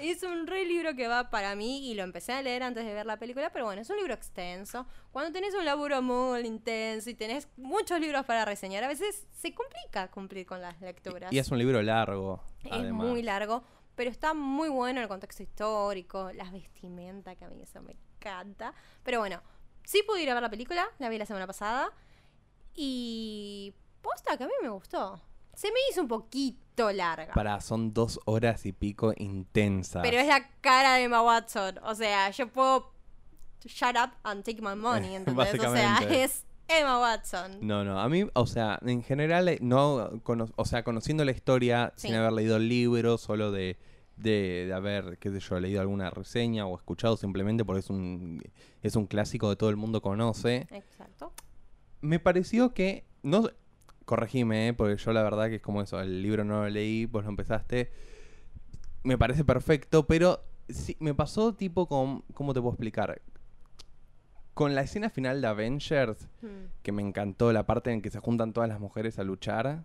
[0.00, 2.92] Es un re libro que va para mí y lo empecé a leer antes de
[2.92, 4.84] ver la película, pero bueno, es un libro extenso.
[5.12, 9.54] Cuando tenés un laburo muy intenso y tenés muchos libros para reseñar, a veces se
[9.54, 11.32] complica cumplir con las lecturas.
[11.32, 12.42] Y es un libro largo.
[12.64, 13.06] Es además.
[13.06, 13.62] muy largo,
[13.94, 18.74] pero está muy bueno el contexto histórico, las vestimentas, que a mí eso me encanta.
[19.04, 19.40] Pero bueno,
[19.84, 21.90] sí pude ir a ver la película, la vi la semana pasada.
[22.74, 25.20] Y posta que a mí me gustó.
[25.54, 27.32] Se me hizo un poquito larga.
[27.34, 30.02] Para, son dos horas y pico intensas.
[30.02, 31.78] Pero es la cara de Emma Watson.
[31.84, 32.92] O sea, yo puedo
[33.64, 35.54] shut up and take my money, ¿entendés?
[35.60, 37.58] O sea, es Emma Watson.
[37.60, 41.30] No, no, a mí, o sea, en general, eh, no, cono- o sea, conociendo la
[41.30, 42.08] historia, Sí.
[42.08, 43.78] sin haber leído el libro, solo de,
[44.16, 48.42] de, de haber, qué sé yo, leído alguna reseña o escuchado simplemente porque es un,
[48.82, 51.32] es un clásico que todo el mundo conoce, Exacto.
[52.00, 53.04] me pareció que.
[53.22, 53.48] No,
[54.04, 54.72] corregime, ¿eh?
[54.74, 55.98] porque yo la verdad que es como eso.
[56.00, 57.90] El libro no lo leí, vos lo empezaste.
[59.02, 62.22] Me parece perfecto, pero sí, me pasó tipo con.
[62.34, 63.20] ¿Cómo te puedo explicar?
[64.54, 66.66] Con la escena final de Avengers, Hmm.
[66.82, 69.82] que me encantó la parte en que se juntan todas las mujeres a luchar.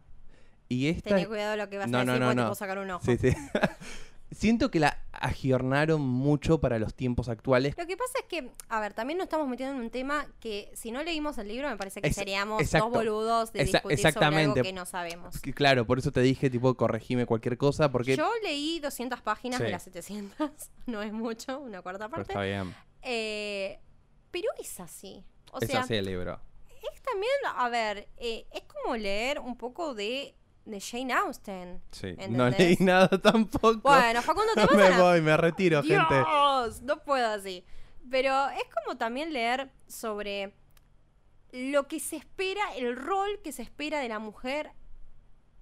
[0.68, 1.10] Y esta.
[1.16, 2.48] Tené cuidado lo que vas No, a no, decir no, porque te no.
[2.48, 3.04] puedo sacar un ojo.
[3.06, 3.30] Sí, sí.
[4.32, 7.76] Siento que la aggiornaron mucho para los tiempos actuales.
[7.78, 10.72] Lo que pasa es que, a ver, también nos estamos metiendo en un tema que
[10.76, 12.86] si no leímos el libro me parece que seríamos exacto.
[12.90, 15.40] dos boludos de Exa- discutir sobre algo que no sabemos.
[15.42, 18.16] Que Claro, por eso te dije, tipo, corregime cualquier cosa, porque.
[18.16, 19.64] Yo leí 200 páginas Sí.
[19.66, 20.52] de las 700,
[20.86, 22.32] no es mucho, una cuarta Pero parte.
[22.34, 22.74] está bien.
[23.02, 23.80] Eh,
[24.32, 25.24] pero es así.
[25.52, 26.40] O es sea, así el libro.
[26.94, 30.36] es también, a ver, eh, es como leer un poco de,
[30.70, 31.82] de Jane Austen.
[31.92, 32.14] Sí.
[32.30, 32.60] No ¿entendés?
[32.60, 33.82] leí nada tampoco.
[33.82, 35.02] Bueno, Facundo, te vas me a...
[35.02, 36.16] voy, me retiro, gente.
[36.16, 37.64] Dios, no puedo así.
[38.10, 40.54] Pero es como también leer sobre
[41.52, 44.72] lo que se espera, el rol que se espera de la mujer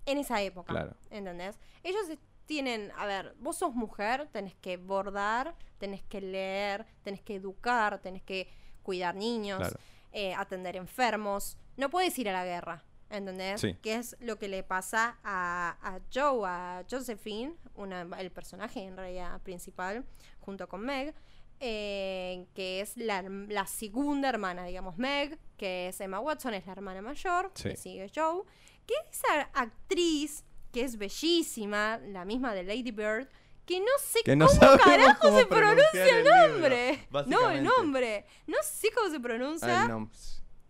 [0.06, 0.72] en esa época.
[0.74, 0.96] Claro.
[1.10, 1.60] ¿Entendés?
[1.84, 2.02] Ellos
[2.46, 8.00] tienen, a ver, vos sos mujer, tenés que bordar, tenés que leer, tenés que educar,
[8.00, 8.50] tenés que
[8.84, 9.78] cuidar niños, Claro.
[10.14, 11.58] eh, atender enfermos.
[11.76, 13.62] No puedes ir a la guerra, ¿entendés?
[13.62, 13.76] Sí.
[13.82, 18.98] Que es lo que le pasa a, a Joe, a Josephine, una- el personaje en
[18.98, 20.06] realidad principal,
[20.40, 21.14] junto con Meg,
[21.60, 26.74] eh, que es la, la segunda hermana, digamos, Meg, que es Emma Watson, es la
[26.74, 27.70] hermana mayor, Sí.
[27.70, 28.44] que sigue Joe,
[28.86, 33.28] que esa actriz, que es bellísima, la misma de Lady Bird,
[33.66, 37.08] que no sé Que no cómo carajo cómo se pronuncia el el libro, nombre.
[37.28, 38.26] no, el nombre.
[38.46, 39.88] No sé cómo se pronuncia.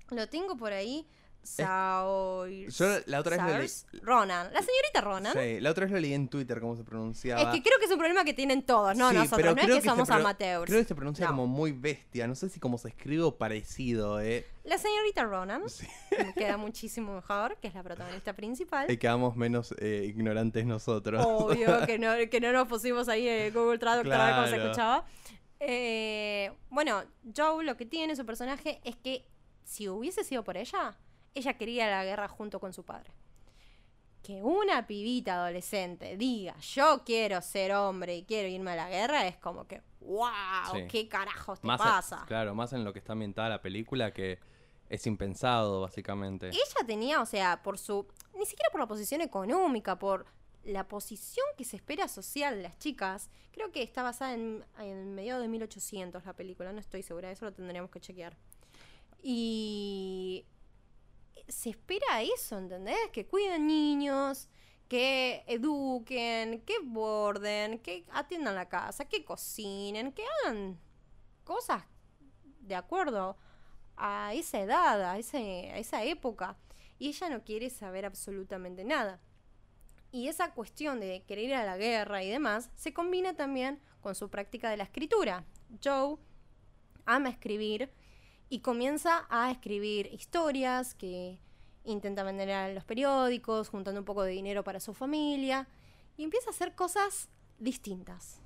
[0.10, 1.06] Lo tengo por ahí.
[1.48, 2.84] Saoirse.
[2.84, 3.86] Yo la otra vez.
[4.02, 4.52] Ronan.
[4.54, 5.34] La señorita Ronan.
[5.34, 7.42] Sí, la otra vez lo leí en Twitter cómo se pronunciaba.
[7.42, 9.38] Es que creo que es un problema que tienen todos, no Sí, nosotros.
[9.56, 10.66] pero No es que, somos amateurs.
[10.70, 11.32] Creo que se pronuncia No.
[11.32, 12.28] como muy bestia.
[12.28, 14.46] No sé si como se escribe o parecido, ¿eh?
[14.64, 15.70] La señorita Ronan.
[15.70, 15.88] Sí.
[16.12, 18.90] Me queda muchísimo mejor, que es la protagonista principal.
[18.92, 21.24] Y quedamos menos eh, ignorantes nosotros.
[21.26, 24.54] Obvio que no, que no nos pusimos ahí en Google Traductor a ver cómo se
[24.56, 24.64] Claro.
[24.72, 25.06] escuchaba.
[25.60, 27.04] Eh, bueno,
[27.36, 29.26] Joe lo que tiene su personaje es que
[29.64, 30.96] si hubiese sido por ella,
[31.34, 33.12] ella quería la guerra junto con su padre.
[34.24, 39.26] Que una pibita adolescente diga, yo quiero ser hombre y quiero irme a la guerra,
[39.28, 40.30] es como que, wow,
[40.74, 40.88] Sí.
[40.90, 42.26] qué carajos te Más en- pasa.
[42.28, 44.40] claro, más en lo que está ambientada la película que
[44.90, 46.48] es impensado, básicamente.
[46.50, 50.26] Ella tenía, o sea, por su, ni siquiera por la posición económica, por
[50.64, 55.14] la posición que se espera social de las chicas, creo que está basada en, en
[55.16, 58.36] mediados de 1800 la película, no estoy segura, eso lo tendríamos que chequear.
[59.24, 60.46] Y
[61.48, 62.98] se espera eso, ¿entendés?
[63.12, 64.50] Que cuiden niños,
[64.88, 70.80] que eduquen, que borden, que atiendan la casa, que cocinen, que hagan
[71.44, 71.84] cosas
[72.62, 73.38] de acuerdo
[73.96, 76.58] a esa edad, a, ese, a esa época.
[77.00, 79.20] Y ella no quiere saber absolutamente nada.
[80.12, 84.16] Y esa cuestión de querer ir a la guerra y demás se combina también con
[84.16, 85.46] su práctica de la escritura.
[85.84, 86.18] Joe
[87.06, 87.92] ama escribir
[88.50, 91.40] y comienza a escribir historias que
[91.84, 95.68] intenta vender a los periódicos, juntando un poco de dinero para su familia
[96.18, 97.30] y empieza a hacer cosas
[97.60, 98.42] distintas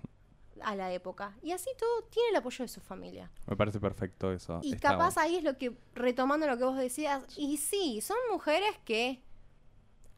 [0.62, 1.36] a la época.
[1.42, 3.32] Y así todo tiene el apoyo de su familia.
[3.48, 4.60] Me parece perfecto eso.
[4.62, 5.22] Y Está capaz bueno.
[5.30, 9.24] ahí es lo que, retomando lo que vos decías, y sí, son mujeres que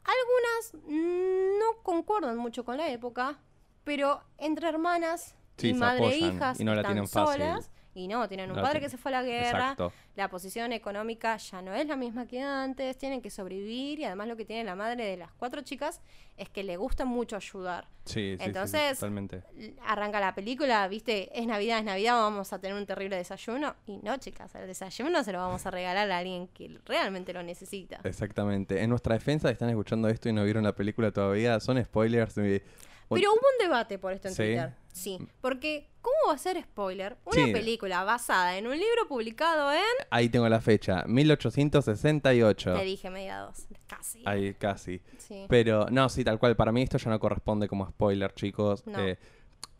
[0.04, 3.38] algunas no concuerdan mucho con la época,
[3.84, 7.40] pero entre hermanas Sí, y madre e hijas y no la están tienen fácil.
[7.42, 7.70] solas.
[7.96, 9.92] Y no, tienen un padre que se fue a la guerra, Exacto.
[10.16, 14.26] la posición económica ya no es la misma que antes, tienen que sobrevivir y además
[14.26, 16.00] lo que tiene la madre de las cuatro chicas
[16.36, 17.86] es que le gusta mucho ayudar.
[18.04, 19.44] Sí, sí, sí, sí, Entonces- totalmente.
[19.86, 23.76] Arranca la película, viste, es Navidad, es Navidad, vamos a tener un terrible desayuno.
[23.86, 27.44] Y no, chicas, el desayuno se lo vamos a regalar a alguien que realmente lo
[27.44, 28.00] necesita.
[28.02, 28.82] Exactamente.
[28.82, 32.34] En nuestra defensa, están escuchando esto y no vieron la película todavía, son spoilers.
[32.34, 32.60] Pero
[33.08, 33.18] hubo
[33.52, 34.42] un debate por esto en ¿Sí?
[34.42, 34.72] Twitter.
[34.94, 37.16] Sí, porque ¿cómo va a ser spoiler?
[37.24, 37.52] Una Sí.
[37.52, 39.80] película basada en un libro publicado en...
[40.08, 42.74] Ahí tengo la fecha, 1868.
[42.76, 44.22] Te dije mediados, casi.
[44.24, 45.00] Ahí casi.
[45.18, 45.46] Sí.
[45.48, 46.54] Pero no, sí, tal cual.
[46.54, 48.86] Para mí esto ya no corresponde como spoiler, chicos.
[48.86, 48.98] No.
[49.00, 49.18] Eh,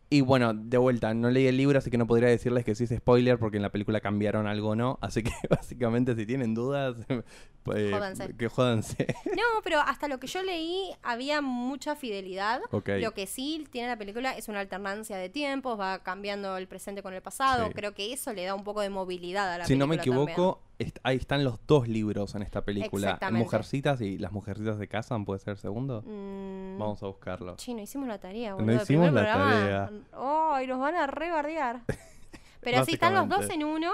[0.09, 2.83] y bueno, de vuelta, no leí el libro, así que no podría decirles que sí
[2.83, 4.99] es spoiler porque en la película cambiaron algo o no.
[5.01, 6.95] Así que básicamente si tienen dudas,
[7.63, 8.35] pues, Jódanse.
[8.37, 9.07] que jódanse.
[9.25, 12.61] No, pero hasta lo que yo leí había mucha fidelidad.
[12.71, 17.01] Lo que sí tiene la película es una alternancia de tiempos, va cambiando el presente
[17.01, 17.67] con el pasado.
[17.67, 17.73] Sí.
[17.73, 20.15] Creo que eso le da un poco de movilidad a la si no película.
[20.15, 20.55] me también.
[20.79, 23.19] Est- ahí están los dos libros en esta película.
[23.31, 26.01] Mujercitas y las mujercitas se casan, ¿puede ser el segundo?
[26.05, 27.55] Mm, Vamos a buscarlo.
[27.55, 28.71] Che, no hicimos la tarea, No boludo.
[28.75, 29.91] El hicimos la programa- tarea.
[30.13, 31.81] Ay, nos van a rebardear.
[32.61, 33.91] Pero sí, están los dos en uno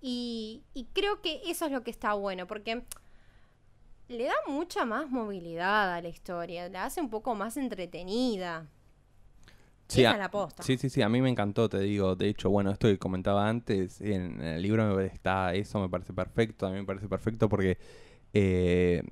[0.00, 2.84] Y, y creo que eso es lo que está bueno, porque
[4.08, 8.66] le da mucha más movilidad a la historia, la hace un poco más entretenida.
[9.92, 10.62] Sí, Esa a- es la posta.
[10.62, 12.16] Sí, sí, sí, a mí me encantó, te digo.
[12.16, 16.66] De hecho, bueno, esto que comentaba antes, en el libro está eso, me parece perfecto.
[16.66, 17.78] A mí me parece perfecto porque
[18.32, 19.02] eh,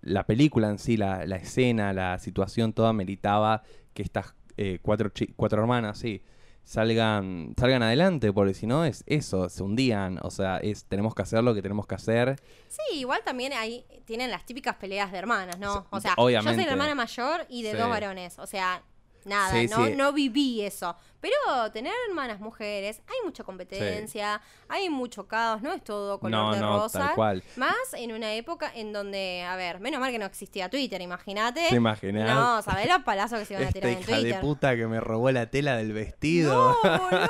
[0.00, 3.62] la película en sí, la, la escena, la situación toda meritaba
[3.94, 6.22] que estas eh, cuatro, cuatro hermanas, sí,
[6.64, 10.18] salgan, salgan adelante, porque si no es eso, se hundían.
[10.22, 12.36] O sea, es tenemos que hacer lo que tenemos que hacer.
[12.68, 15.86] Sí, igual también ahí tienen las típicas peleas de hermanas, ¿no?
[15.90, 17.76] O sea, yo soy la hermana mayor y de Sí.
[17.76, 18.38] dos varones.
[18.38, 18.82] O sea,
[19.24, 19.94] nada, Sí, no, sí.
[19.96, 20.96] no viví eso.
[21.20, 26.54] Pero tener hermanas mujeres, hay mucha competencia, hay mucho caos, no es todo color no,
[26.54, 26.98] de no, rosa.
[26.98, 27.42] tal cual.
[27.56, 31.66] Más en una época en donde, a ver, menos mal que no existía Twitter, imagínate.
[31.68, 32.28] ¿Te imaginas?
[32.28, 34.40] No, ¿sabés los palazos que se iban a Esta tirar en hija de Twitter?
[34.40, 36.76] puta que me robó la tela del vestido.
[36.82, 37.28] No, boludo.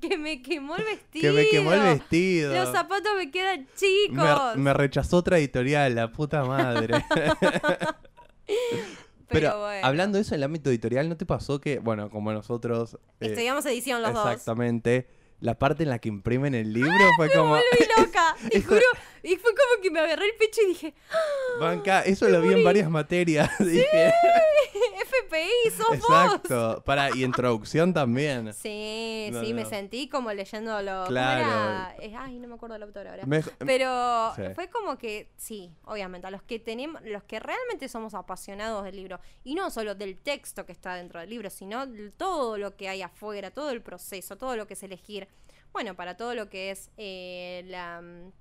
[0.00, 1.34] que me quemó el vestido.
[1.34, 2.54] que me quemó el vestido.
[2.54, 4.56] Los zapatos me quedan chicos.
[4.56, 7.04] Me, me rechazó otra editorial, la puta madre.
[9.30, 9.86] Pero, bueno.
[9.86, 12.94] hablando de eso en el ámbito editorial, ¿no te pasó que, bueno, como nosotros...
[13.20, 14.26] eh, Estudiamos edición los dos.
[14.30, 15.06] exactamente,
[15.40, 17.54] la parte en la que imprimen el libro fue como...
[17.54, 18.80] Me volví loca, juro.
[19.22, 21.16] Y fue como que me agarré el pecho y dije, ¡Ah!
[21.60, 23.50] Banca, eso lo vi en varias materias.
[23.58, 24.12] Dije,
[24.72, 25.94] FPI, sos vos.
[25.98, 26.82] exacto.
[26.86, 28.52] Para, y introducción también.
[28.54, 30.92] Sí, No, sí, me sentí como leyendo lo...
[31.00, 31.40] ¿cómo Claro.
[31.42, 31.94] era?
[32.00, 33.26] Eh, Ay, no me acuerdo el autor ahora.
[33.26, 34.42] Me- Pero Sí.
[34.54, 38.96] fue como que, sí, obviamente, a los que tenemos, los que realmente somos apasionados del
[38.96, 41.84] libro, y no solo del texto que está dentro del libro, sino
[42.16, 45.28] todo lo que hay afuera, todo el proceso, todo lo que es elegir,
[45.72, 48.00] bueno, para todo lo que es eh, la...
[48.00, 48.32] mm,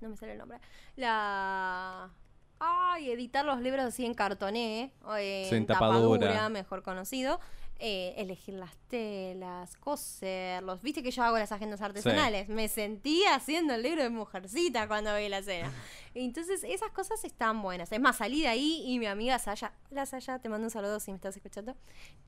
[0.00, 0.58] No me sale el nombre.
[0.96, 2.10] La...
[2.58, 6.48] Ay, editar los libros así en cartoné, en, Sí, en tapadura, tapadura.
[6.48, 7.38] mejor conocido.
[7.78, 10.80] Eh, elegir las telas, coserlos.
[10.80, 12.48] Viste que yo hago las agendas artesanales.
[12.48, 15.70] Me sentí haciendo el libro de Mujercita cuando vi la escena.
[16.14, 17.92] Entonces, esas cosas están buenas.
[17.92, 21.00] Es más, salí de ahí y mi amiga Saya, la Saya, te mando un saludo
[21.00, 21.76] si me estás escuchando.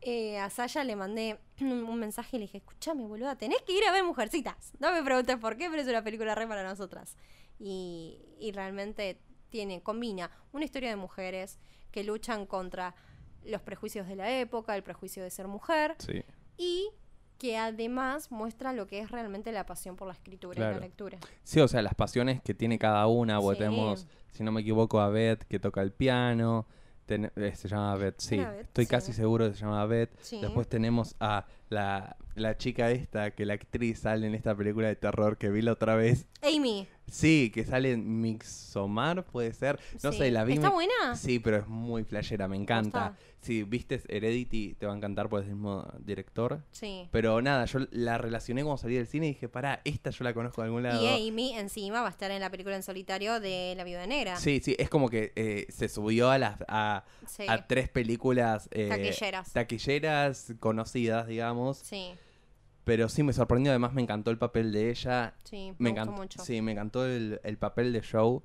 [0.02, 3.84] Eh, a Saya le mandé un, mensaje y le dije, escúchame, boluda, tenés que ir
[3.84, 4.72] a ver Mujercitas.
[4.78, 7.16] No me preguntes por qué, pero es una película re para nosotras.
[7.58, 11.58] Y, y realmente tiene, combina una historia de mujeres
[11.90, 12.94] que luchan contra
[13.44, 16.22] los prejuicios de la época, el prejuicio de ser mujer, Sí.
[16.56, 16.88] y
[17.38, 21.18] que además muestra lo que es realmente la pasión por la escritura y la lectura.
[21.44, 23.40] Sí, o sea, las pasiones que tiene cada una.
[23.40, 23.64] porque Sí.
[23.64, 26.66] tenemos, si no me equivoco, a Beth que toca el piano.
[27.06, 28.36] Ten- eh, se llama Beth, sí.
[28.38, 28.90] Beth, Estoy sí.
[28.90, 30.10] casi seguro que se llama Beth.
[30.20, 30.40] Sí.
[30.42, 34.96] Después tenemos a la, la chica esta, que la actriz sale en esta película de
[34.96, 36.26] terror que vi la otra vez.
[36.42, 39.78] Amy, Sí, que sale en Mixomar, puede ser.
[40.02, 40.18] No sí.
[40.18, 40.54] sé, la vi.
[40.54, 41.16] ¿Está me- buena?
[41.16, 43.16] Sí, pero es muy flashera, me encanta.
[43.40, 46.60] Si viste Heredity, te va a encantar por el mismo director.
[46.72, 47.08] Sí.
[47.12, 50.34] Pero nada, yo la relacioné cuando salí del cine y dije, pará, esta yo la
[50.34, 51.00] conozco de algún lado.
[51.02, 54.36] Y Amy encima va a estar en la película en solitario de La Viuda Negra.
[54.36, 57.44] Sí, sí, es como que eh, se subió a las a, Sí.
[57.48, 59.52] a tres películas eh, Taquilleras.
[59.52, 61.78] taquilleras conocidas, digamos.
[61.78, 62.10] Sí,
[62.88, 65.34] Pero sí me sorprendió, además me encantó el papel de ella.
[65.44, 66.42] sí, Me, me, gustó encantó, mucho.
[66.42, 68.40] sí, me encantó el, el papel de Joe.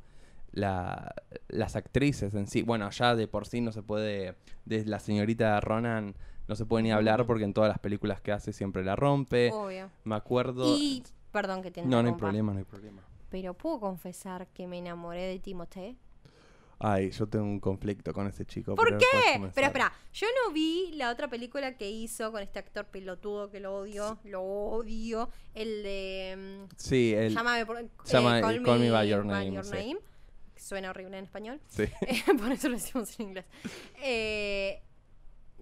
[0.51, 1.15] La,
[1.47, 2.61] las actrices en sí.
[2.61, 4.35] Bueno, ya de por sí no se puede.
[4.65, 6.15] De la señorita Ronan
[6.49, 9.49] no se puede ni hablar porque en todas las películas que hace siempre la rompe.
[9.53, 9.89] Obvio.
[10.03, 10.77] Me acuerdo.
[10.77, 13.01] Y, perdón que te no, no hay problema, no hay problema.
[13.29, 15.95] Pero puedo confesar que me enamoré de Timothée.
[16.85, 18.75] Ay, yo tengo un conflicto con ese chico.
[18.75, 19.49] ¿Por pero qué?
[19.55, 23.61] Pero espera, yo no vi la otra película que hizo con este actor pelotudo que
[23.61, 26.65] lo odio, lo odio, el de...
[26.67, 27.33] mm, Sí, el.
[27.33, 27.77] Llámame por...
[28.05, 29.97] llama, eh, eh, Call Me By Your Name, sí.
[30.53, 31.61] que Suena horrible en español.
[31.69, 31.85] Sí.
[32.37, 33.45] por eso lo decimos en inglés.
[34.01, 34.81] Eh,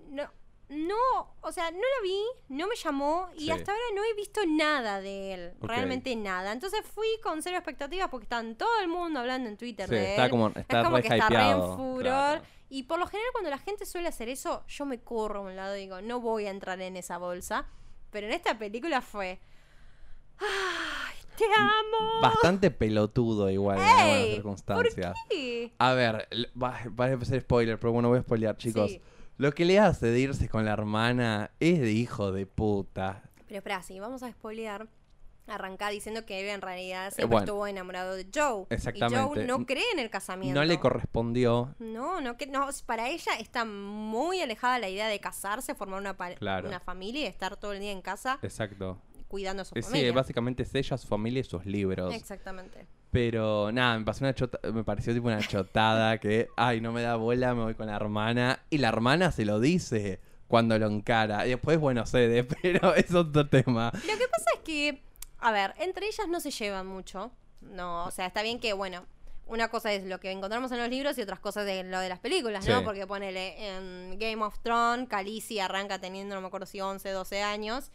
[0.10, 0.28] no,
[0.72, 3.52] no, o sea, no la vi, no me llamó y Sí.
[3.52, 6.52] hasta ahora no he visto nada de él, realmente nada.
[6.52, 10.10] Entonces fui con cero expectativas porque están todo el mundo hablando en Twitter Sí, de
[10.12, 10.32] está él.
[10.32, 12.02] como, está es como re que está re en furor.
[12.02, 12.42] claro.
[12.70, 15.56] Y por lo general cuando la gente suele hacer eso, yo me corro a un
[15.58, 17.66] lado y digo, no voy a entrar en esa bolsa.
[18.12, 19.40] Pero en esta película fue...
[20.40, 22.22] ¡Ay, te amo!
[22.22, 24.18] Bastante pelotudo igual en algunas.
[24.22, 25.18] ¿Por circunstancias.
[25.30, 25.74] qué?
[25.78, 26.28] A ver,
[26.62, 28.92] va, va a ser spoiler, pero bueno, voy a spoilear, chicos.
[28.92, 29.02] Sí.
[29.42, 33.24] Lo que le hace de irse con la hermana es de hijo de puta.
[33.48, 34.88] Pero espera, si vamos a spoilear,
[35.48, 37.44] arrancá diciendo que él en realidad siempre Eh, bueno.
[37.46, 38.68] estuvo enamorado de Joe.
[38.70, 39.16] Exactamente.
[39.20, 40.60] Y Joe no cree en el casamiento.
[40.60, 41.74] No le correspondió.
[41.80, 46.16] No, no, que, no, para ella está muy alejada la idea de casarse, formar una,
[46.16, 46.68] pa- Claro.
[46.68, 49.02] una familia y estar todo el día en casa Exacto.
[49.28, 50.14] cuidando a su Eh, Sí, familia.
[50.14, 52.14] básicamente es ella, su familia y sus libros.
[52.14, 52.86] Exactamente.
[53.12, 57.02] Pero nada, me pasó una chota- me pareció tipo una chotada que, ay, no me
[57.02, 58.60] da bola, me voy con la hermana.
[58.70, 61.46] Y la hermana se lo dice cuando lo encara.
[61.46, 63.92] Y después, bueno, cede, pero es otro tema.
[63.94, 65.02] Lo que pasa es que,
[65.40, 67.32] A ver, entre ellas no se llevan mucho.
[67.62, 69.06] No, o sea, está bien que, bueno,
[69.48, 72.08] una cosa es lo que encontramos en los libros y otras cosas de lo de
[72.10, 72.80] las películas, ¿no?
[72.80, 72.86] Sí.
[72.86, 77.42] Porque ponele en Game of Thrones, Khaleesi arranca teniendo, no me acuerdo si 11, 12
[77.42, 77.92] años.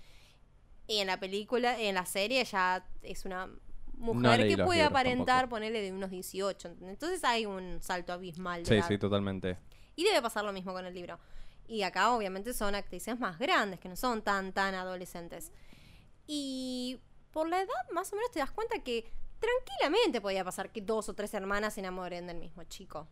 [0.89, 3.49] Y en la película, en la serie, ya es una
[3.97, 5.57] mujer leí que puede aparentar, tampoco.
[5.57, 6.69] ponerle de unos 18.
[6.69, 6.93] ¿entendés?
[6.95, 8.63] Entonces hay un salto abismal.
[8.63, 8.89] de Sí, edad.
[8.89, 9.59] sí, totalmente.
[9.95, 11.19] Y debe pasar lo mismo con el libro.
[11.69, 15.51] Y acá obviamente son actrices más grandes, que no son tan, tan adolescentes.
[16.27, 17.01] Y
[17.33, 21.09] por la edad más o menos te das cuenta que tranquilamente podía pasar que dos
[21.09, 23.09] o tres hermanas se enamoren del mismo chico.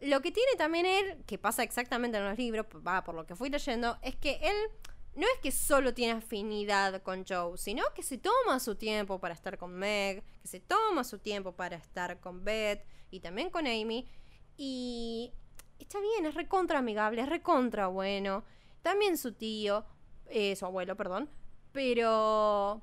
[0.00, 3.36] Lo que tiene también él, que pasa exactamente en los libros, va por lo que
[3.36, 4.56] fui leyendo, es que él
[5.14, 9.34] no es que solo tiene afinidad con Joe, sino que se toma su tiempo para
[9.34, 13.66] estar con Meg, que se toma su tiempo para estar con Beth y también con
[13.66, 14.06] Amy.
[14.56, 15.32] Y
[15.78, 18.44] está bien, es recontra amigable, es recontra bueno.
[18.82, 19.84] También su tío,
[20.26, 21.28] eh, su abuelo, perdón.
[21.72, 22.80] Pero...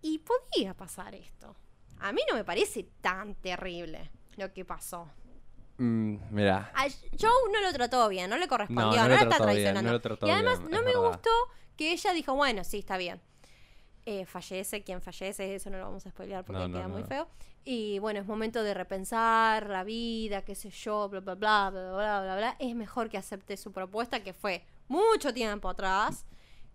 [0.00, 1.54] Y podía pasar esto.
[2.00, 5.08] A mí no me parece tan terrible lo que pasó.
[5.78, 6.82] Mm, mira, A
[7.18, 9.42] Joe no lo trató bien, no le correspondió, No, no, no lo la está bien,
[9.46, 9.82] traicionando.
[9.82, 11.00] no lo trató y además bien, no me verdad.
[11.08, 11.30] gustó
[11.76, 13.20] que ella dijo, bueno, sí, está bien.
[14.04, 17.28] Eh, fallece, quien fallece, eso no lo vamos a spoilear porque queda muy feo.
[17.64, 21.92] Y bueno, es momento de repensar la vida, qué sé yo, bla, bla, bla, bla,
[21.92, 22.56] bla, bla, bla.
[22.58, 26.26] Es mejor que acepte su propuesta que fue mucho tiempo atrás.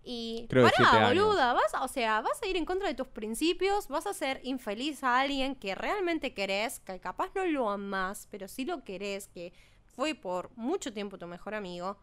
[0.10, 1.26] Y Creo pará, años.
[1.26, 4.12] boluda, vas, a- o sea, vas a ir en contra de tus principios, vas a
[4.12, 8.86] hacer infeliz a alguien que realmente querés, que capaz no lo amás, pero sí lo
[8.86, 9.52] querés, que
[9.84, 11.98] fue por mucho tiempo tu mejor amigo.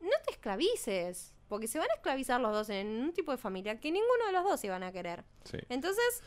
[0.00, 3.78] No te esclavices, porque se van a esclavizar los dos en un tipo de familia
[3.78, 5.22] que ninguno de los dos iban a querer.
[5.44, 5.58] sí.
[5.68, 6.22] Entonces,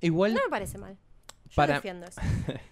[0.00, 0.96] Igual, no me parece mal.
[1.50, 2.20] Yo Para- defiendo eso.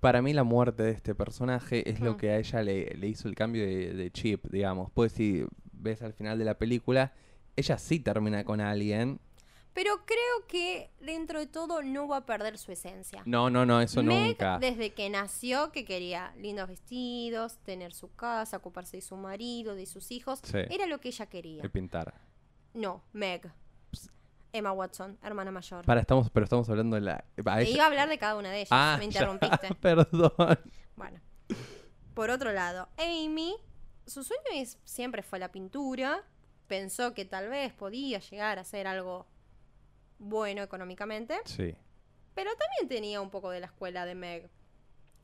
[0.00, 3.28] para mí la muerte de este personaje es lo que a ella le, le hizo
[3.28, 4.90] el cambio de, de chip, digamos.
[4.92, 5.44] Pues si
[5.80, 7.12] ves al final de la película,
[7.56, 9.20] ella sí termina con alguien.
[9.72, 13.22] Pero creo que dentro de todo no va a perder su esencia.
[13.24, 14.58] No, no, no, eso Meg, nunca.
[14.58, 19.86] desde que nació, que quería lindos vestidos, tener su casa, ocuparse de su marido, de
[19.86, 20.58] sus hijos, Sí.
[20.70, 21.62] era lo que ella quería.
[21.62, 22.14] El pintar.
[22.74, 23.50] No, Meg.
[24.52, 25.84] Emma Watson, hermana mayor.
[25.84, 27.12] Para, estamos, pero estamos hablando de la.
[27.14, 29.74] a Te ella- iba a hablar de cada una de ellas, Ah, me ya, interrumpiste.
[29.80, 30.58] perdón.
[30.96, 31.20] Bueno.
[32.14, 33.54] Por otro lado, Amy,
[34.10, 36.24] su sueño es- siempre fue la pintura.
[36.66, 39.26] Pensó que tal vez podía llegar a ser algo
[40.18, 41.38] bueno económicamente.
[41.46, 41.74] Sí.
[42.34, 44.50] Pero también tenía un poco de la escuela de Meg.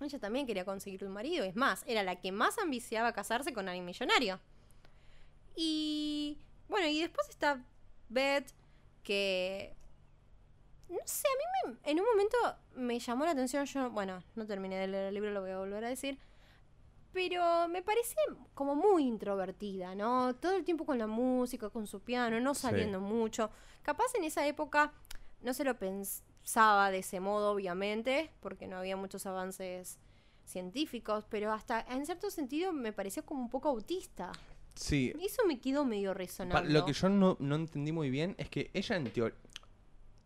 [0.01, 1.45] Ella también quería conseguir un marido.
[1.45, 4.41] Es más, era la que más ambiciaba casarse con alguien millonario.
[5.55, 7.65] Y bueno, y después está
[8.09, 8.53] Beth,
[9.03, 9.75] que...
[10.89, 12.37] No sé, a mí me- en un momento
[12.75, 13.65] me llamó la atención.
[13.67, 16.19] Yo, bueno, no terminé de leer el libro, lo voy a volver a decir.
[17.17, 18.21] Pero me parecía
[18.53, 20.35] como muy introvertida, ¿no?
[20.37, 22.61] Todo el tiempo con la música, con su piano, no Sí.
[22.61, 23.49] saliendo mucho.
[23.83, 24.93] Capaz en esa época
[25.41, 29.99] no se lo pensaba de ese modo, obviamente, porque no había muchos avances
[30.45, 34.31] científicos, pero hasta en cierto sentido me pareció como un poco autista.
[34.75, 35.15] Sí.
[35.19, 36.69] Eso me quedó medio resonando.
[36.71, 39.39] lo que yo no, no entendí muy bien es que ella en teoría.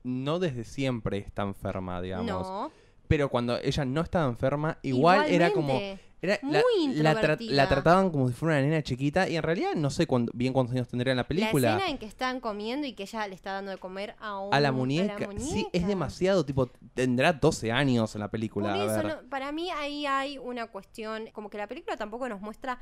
[0.03, 2.27] No desde siempre está enferma, digamos.
[2.49, 2.73] no,
[3.11, 5.81] Pero cuando ella no estaba enferma, igual era como.
[6.23, 9.43] Era, muy la, la, tra- la trataban como si fuera una nena chiquita y en
[9.43, 11.71] realidad no sé cuándo- bien cuántos años tendría en la La película.
[11.77, 14.53] escena en que están comiendo y que ella le está dando de comer a, un-
[14.55, 15.17] a, la muñeca.
[15.39, 18.69] Sí, es demasiado, tipo, tendrá 12 años en la película.
[18.75, 19.07] Por a eso, ver.
[19.25, 22.79] no- para mí ahí hay una cuestión, como que la película tampoco nos muestra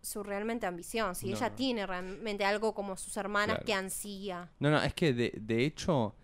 [0.00, 3.66] su realmente ambición, si No, ella tiene realmente algo como sus hermanas Claro.
[3.66, 4.48] que ansía.
[4.60, 6.14] No, no, es que de, de hecho,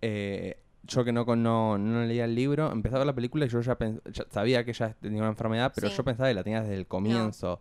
[0.00, 3.48] eh, yo que no, no, no leía el libro, empecé a ver la película y
[3.48, 3.76] yo ya,
[4.12, 5.96] ya sabía que ella tenía una enfermedad, pero Sí.
[5.96, 7.60] yo pensaba que la tenía desde el comienzo.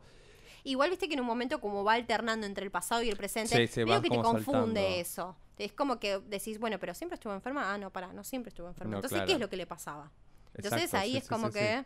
[0.64, 3.68] Igual viste que en un momento como va alternando entre el pasado y el presente,
[3.68, 4.80] Sí, va que te confunde saltando.
[5.02, 5.36] eso.
[5.58, 7.74] Es como que decís, bueno, pero siempre estuvo enferma.
[7.74, 8.92] Ah, no, pará, no siempre estuvo enferma.
[8.92, 9.28] No, Entonces, claro.
[9.28, 10.12] ¿qué es lo que le pasaba?
[10.56, 11.86] Entonces Exacto, ahí es como que...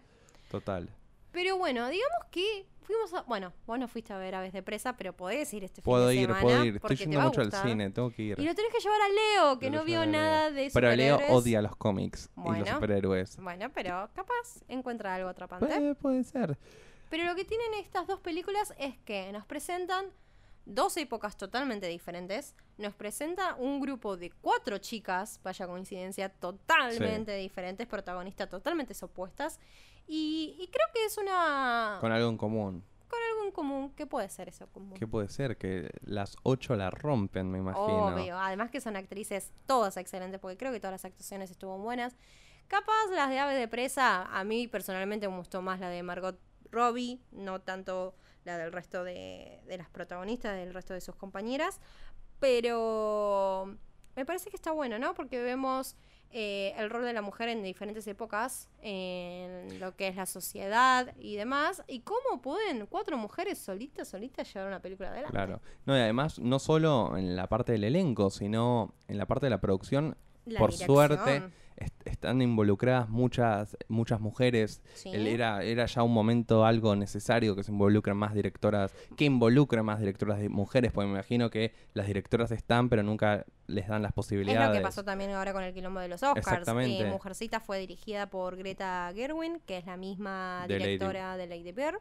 [0.49, 0.89] Total.
[1.35, 3.23] Pero bueno, digamos que fuimos a...
[3.23, 6.07] Bueno, vos no fuiste a ver Aves de Presa, pero podés ir este fin Puedo
[6.07, 6.41] de ir, semana.
[6.41, 6.75] puedo ir.
[6.77, 8.39] Estoy yendo mucho al cine, tengo que ir.
[8.39, 11.15] Y lo tenés que llevar a Leo, que Lo no vio nada de Pero Leo
[11.17, 11.43] superhéroes.
[11.43, 13.37] odia los cómics y los superhéroes.
[13.37, 15.67] Bueno, pero capaz encuentra algo atrapante.
[15.67, 16.57] Puede, puede ser.
[17.09, 20.05] Pero lo que tienen estas dos películas es que nos presentan
[20.65, 22.55] dos épocas totalmente diferentes.
[22.77, 29.59] Nos presenta un grupo de cuatro chicas, vaya coincidencia, totalmente diferentes, protagonistas totalmente opuestas.
[30.07, 31.97] Y, y creo que es una...
[31.99, 32.83] Con algo en común.
[33.07, 33.93] con algo en común.
[33.95, 34.97] ¿Qué puede ser eso común?
[34.97, 35.57] ¿Qué puede ser?
[35.57, 38.07] Que las ocho la rompen, me imagino.
[38.07, 38.37] Obvio.
[38.37, 42.15] Además que son actrices todas excelentes, porque creo que todas las actuaciones estuvo buenas.
[42.67, 46.39] Capaz las de Ave de Presa, a mí personalmente me gustó más la de Margot
[46.71, 51.79] Robbie, no tanto la del resto de, de las protagonistas, del resto de sus compañeras.
[52.39, 53.77] Pero
[54.15, 55.13] me parece que está bueno, ¿no?
[55.13, 55.95] Porque vemos
[56.31, 61.13] eh, el rol de la mujer en diferentes épocas, en lo que es la sociedad
[61.19, 65.31] y demás, y cómo pueden cuatro mujeres solitas, solitas llevar una película adelante.
[65.31, 65.61] Claro.
[65.85, 69.49] No, y además, no solo en la parte del elenco, sino en la parte de
[69.51, 70.95] la producción, La por dirección.
[70.95, 71.43] suerte,
[71.77, 74.81] est- están involucradas muchas, muchas mujeres.
[74.93, 75.09] Sí.
[75.13, 79.83] El- Era, era ya un momento algo necesario que se involucren más directoras, que involucren
[79.85, 84.01] más directoras de mujeres, porque me imagino que las directoras están, pero nunca les dan
[84.03, 84.67] las Es posibilidades.
[84.69, 86.37] lo que pasó también ahora con el quilombo de los Oscars.
[86.47, 87.07] Exactamente.
[87.07, 91.47] Eh, Mujercita fue dirigida por Greta Gerwin, que es la misma De Lady- directora de
[91.47, 91.97] Lady Bird.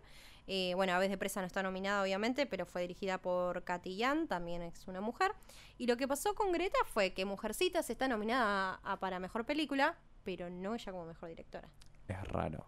[0.46, 4.28] Eh, bueno, Aves de Presa no está nominada, obviamente, pero fue dirigida por Katy Yan,
[4.28, 5.32] también es una mujer.
[5.78, 9.46] Y lo que pasó con Greta fue que Mujercitas está nominada a, a para mejor
[9.46, 11.68] película, pero no ella como mejor directora.
[12.08, 12.66] Es raro.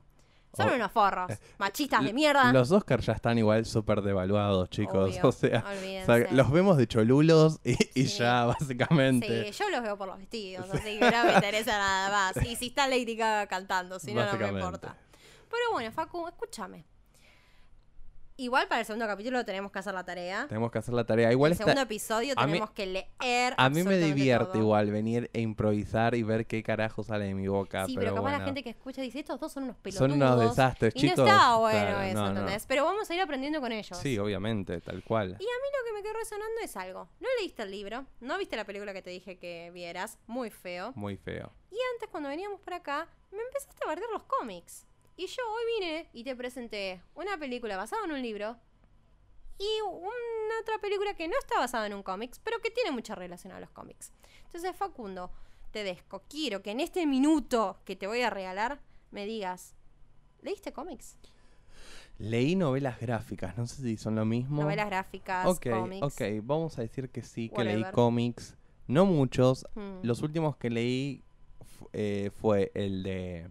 [0.57, 2.51] Son unos forros, eh, machistas de mierda.
[2.51, 5.11] Los Oscars ya están igual súper devaluados, chicos.
[5.11, 6.33] Obvio, o, sea, o sea, olvídense.
[6.33, 8.20] los vemos de cholulos y, y Sí.
[8.20, 9.53] ya, básicamente.
[9.53, 12.47] Sí, yo los veo por los vestidos, así que no me interesa nada más.
[12.47, 14.97] Y si está Lady Gaga cantando, si no, no me importa.
[15.51, 16.87] Pero bueno, Facu, escúchame.
[18.39, 20.45] Igual para el segundo capítulo tenemos que hacer la tarea.
[20.47, 21.32] Tenemos que hacer la tarea.
[21.32, 23.55] Igual el está, segundo episodio a mí- tenemos que leer.
[23.57, 24.59] A mí me divierte todo.
[24.59, 27.87] igual venir e improvisar y ver qué carajo sale de mi boca.
[27.87, 30.11] Sí, pero, pero capaz bueno, la gente que escucha dice, estos dos son unos pelotudos.
[30.11, 31.16] son unos desastres, y chicos.
[31.18, 32.28] no está bueno Claro, eso, no, no.
[32.41, 32.66] ¿entendés?
[32.66, 33.97] Pero vamos a ir aprendiendo con ellos.
[33.99, 35.28] Sí, obviamente, tal cual.
[35.30, 35.43] Y a mí
[35.78, 37.09] lo que me quedó resonando es algo.
[37.20, 40.93] No leíste el libro, no viste la película que te dije que vieras, muy feo.
[40.95, 41.53] Muy feo.
[41.70, 44.84] Y antes, cuando veníamos por acá, me empezaste a bardear los cómics.
[45.17, 48.57] Y yo hoy vine y te presenté una película basada en un libro
[49.59, 53.14] y una otra película que no está basada en un cómics, pero que tiene mucha
[53.14, 54.12] relación a los cómics.
[54.45, 55.31] Entonces, Facundo,
[55.71, 59.75] Tedesco, quiero que en este minuto que te voy a regalar me digas,
[60.43, 61.17] ¿leíste cómics?
[62.19, 64.62] Leí novelas gráficas, no sé si son lo mismo.
[64.62, 66.03] Novelas gráficas, Ok, cómics.
[66.03, 68.57] ok, vamos a decir que sí, que leí cómics.
[68.87, 69.67] No muchos.
[69.75, 70.01] Hmm.
[70.03, 71.25] Los últimos que leí
[71.93, 73.51] eh, fue el de...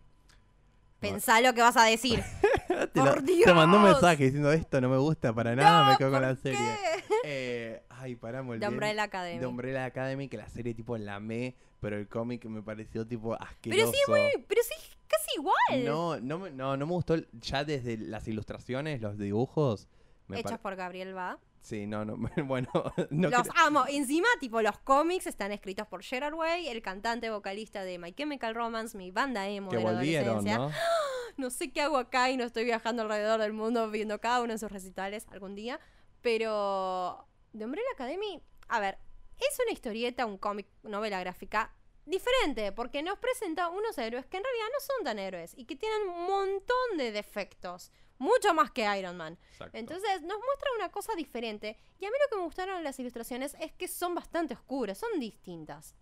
[1.12, 2.22] Pensá lo que vas a decir.
[2.68, 3.94] te, ¡Por te mandó un Dios!
[3.94, 6.60] mensaje diciendo esto no me gusta para nada, No, me quedo con ¿por la serie.
[7.28, 8.68] Eh, ay, The olvidé.
[8.68, 9.40] Umbrella Academy.
[9.40, 13.32] De Umbrella Academy, que la serie tipo la amé, pero el cómic me pareció tipo
[13.32, 13.92] Pero asqueroso.
[13.92, 14.74] sí, es muy, pero sí,
[15.08, 15.86] casi igual.
[15.86, 19.88] No, no, me- no, no me gustó ya desde las ilustraciones, los dibujos.
[20.28, 21.40] Me pare- por Gabriel Va.
[21.66, 22.70] Sí, no, no, bueno,
[23.10, 23.86] no los creo- amo.
[23.90, 28.54] Encima, tipo, los cómics están escritos por Gerard Way, el cantante vocalista de My Chemical
[28.54, 30.58] Romance, mi banda emo que de la adolescencia.
[30.60, 30.72] ¿no?
[31.38, 34.54] No sé qué hago acá y no estoy viajando alrededor del mundo viendo cada uno
[34.54, 35.80] de sus recitales algún día.
[36.22, 38.98] Pero The Umbrella Academy, a ver,
[39.38, 41.74] es una historieta, un cómic, novela gráfica
[42.06, 45.76] diferente, porque nos presenta unos héroes que en realidad no son tan héroes y que
[45.76, 49.38] tienen un montón de defectos, mucho más que Iron Man.
[49.52, 49.78] Exacto.
[49.78, 51.78] Entonces nos muestra una cosa diferente.
[52.00, 55.20] Y a mí lo que me gustaron las ilustraciones es que son bastante oscuras, son
[55.20, 55.96] distintas.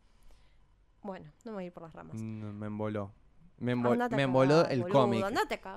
[1.02, 2.16] Bueno, no me voy a ir por las ramas.
[2.16, 3.12] Mm, me emboló.
[3.60, 5.26] Me, embol- me emboló cagar, el boludo, cómic.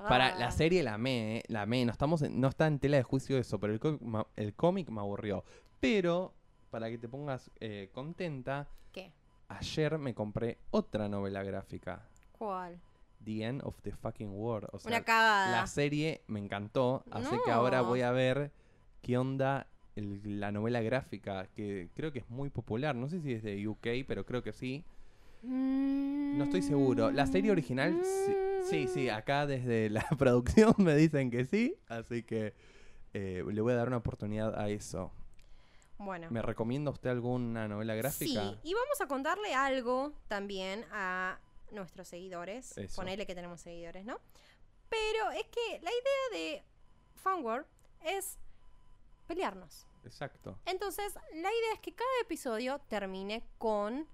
[0.07, 1.85] Para la serie la amé, eh, la amé.
[1.85, 4.01] No, estamos en- no está en tela de juicio eso, pero el cómic,
[4.35, 5.43] el cómic me aburrió.
[5.79, 6.33] Pero,
[6.71, 9.13] para que te pongas eh, contenta, ¿Qué?
[9.47, 12.07] ayer me compré otra novela gráfica.
[12.31, 12.81] ¿Cuál?
[13.23, 14.69] The End of the Fucking World.
[14.71, 15.51] O sea, Una cagada.
[15.51, 18.51] la serie me encantó, así que ahora voy a ver
[19.01, 22.95] qué onda el- la novela gráfica, que creo que es muy popular.
[22.95, 24.85] No sé si es de UK, pero creo que sí.
[25.43, 27.11] No estoy seguro.
[27.11, 28.33] La serie original, sí,
[28.69, 32.53] sí, sí, acá desde la producción me dicen que sí, así que
[33.13, 35.11] eh, le voy a dar una oportunidad a eso.
[35.99, 36.27] Bueno.
[36.29, 38.51] ¿Me recomienda usted alguna novela gráfica?
[38.51, 41.39] Sí, y vamos a contarle algo también a
[41.71, 42.77] nuestros seguidores.
[42.77, 42.95] Eso.
[42.95, 44.19] Ponele que tenemos seguidores, ¿no?
[44.89, 46.63] Pero es que la idea de
[47.15, 47.65] Fanworld
[48.01, 48.37] es
[49.27, 49.85] pelearnos.
[50.05, 50.57] Exacto.
[50.65, 54.07] Entonces, la idea es que cada episodio termine con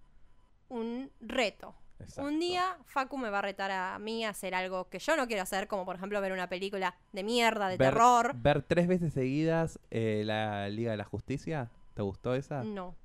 [0.70, 1.76] un reto.
[1.99, 2.28] exacto.
[2.28, 5.28] Un día Facu me va a retar a mí a hacer algo que yo no
[5.28, 8.34] quiero hacer, como por ejemplo ver una película de mierda, de ver, terror.
[8.36, 11.70] Ver tres veces seguidas eh, la Liga de la Justicia.
[11.93, 12.64] ¿Te gustó esa?
[12.64, 12.95] No.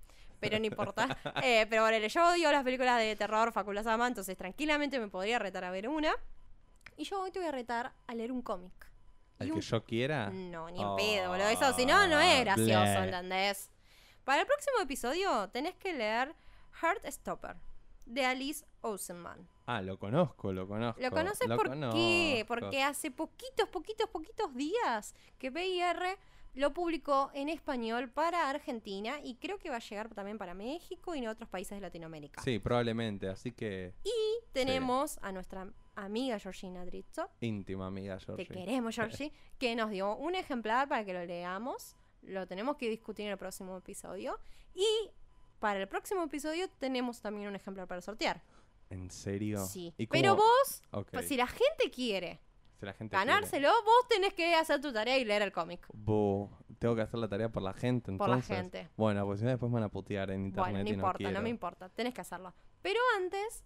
[0.40, 1.06] Pero no importa.
[1.42, 5.08] Eh, pero bueno, yo odio las películas de terror, Facu las ama, entonces tranquilamente me
[5.08, 6.14] podría retar a ver una.
[6.96, 8.72] Y yo hoy te voy a retar a leer un cómic.
[9.38, 10.30] ¿Al que un- yo quiera?
[10.30, 11.48] No, ni en Oh, pedo, boludo.
[11.48, 13.02] Eso si no, no es gracioso.
[13.04, 13.70] ¿entendés?
[14.24, 16.34] Para el próximo episodio tenés que leer
[16.82, 17.56] Heartstopper
[18.04, 19.48] de Alice Osenman.
[19.66, 21.00] Ah, lo conozco, lo conozco.
[21.00, 22.44] ¿Lo conoces lo por qué?
[22.48, 26.18] Porque hace poquitos, poquitos, poquitos días que PIR
[26.58, 31.14] lo publicó en español para Argentina y creo que va a llegar también para México
[31.14, 32.42] y en otros países de Latinoamérica.
[32.42, 34.10] Sí, probablemente, así que Y
[34.52, 38.46] tenemos a nuestra amiga Georgina Drizzo, íntima amiga te Georgie.
[38.46, 41.94] queremos Georgie, que nos dio un ejemplar para que lo leamos.
[42.22, 44.36] Lo tenemos que discutir en el próximo episodio.
[44.74, 45.10] Y
[45.60, 48.42] para el próximo episodio tenemos también un ejemplar para sortear.
[48.90, 49.64] ¿En serio?
[49.64, 49.94] Sí.
[49.96, 50.82] ¿Y Pero vos,
[51.12, 52.40] pues, si la gente quiere
[52.78, 53.30] si la gente quiere.
[53.32, 55.86] ganárselo, vos tenés que hacer tu tarea y leer el cómic.
[56.78, 58.56] Tengo que hacer la tarea por la gente, Por la entonces.
[58.56, 58.88] gente.
[58.96, 61.30] Bueno, pues si no después me van a putear en internet Bueno, no y importa,
[61.30, 62.54] no, me importa, tenés que hacerlo.
[62.82, 63.64] Pero antes,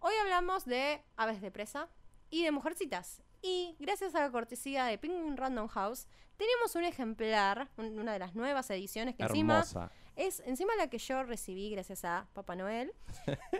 [0.00, 1.88] hoy hablamos de aves de presa
[2.28, 3.22] y de mujercitas.
[3.42, 6.06] Y gracias a la cortesía de Penguin Random House,
[6.36, 9.90] tenemos un ejemplar, un- una de las nuevas ediciones que encima Hermosa.
[10.26, 12.92] Es encima la que yo recibí gracias a Papá Noel.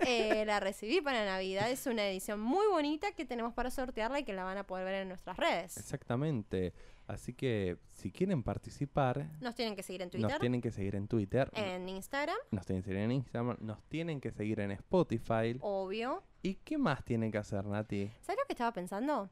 [0.07, 1.71] Eh, la recibí para Navidad.
[1.71, 4.85] Es una edición muy bonita que tenemos para sortearla y que la van a poder
[4.85, 5.77] ver en nuestras redes.
[5.77, 6.73] Exactamente.
[7.07, 10.95] Así que si quieren participar, Nos tienen que seguir en Twitter, nos tienen que seguir
[10.95, 14.71] en Twitter, en Instagram, nos tienen que seguir en Instagram, nos tienen que seguir en
[14.71, 15.57] Spotify.
[15.61, 16.23] obvio.
[16.43, 18.11] ¿Y qué más tienen que hacer, Nati?
[18.21, 19.29] ¿Sabes lo que estaba pensando?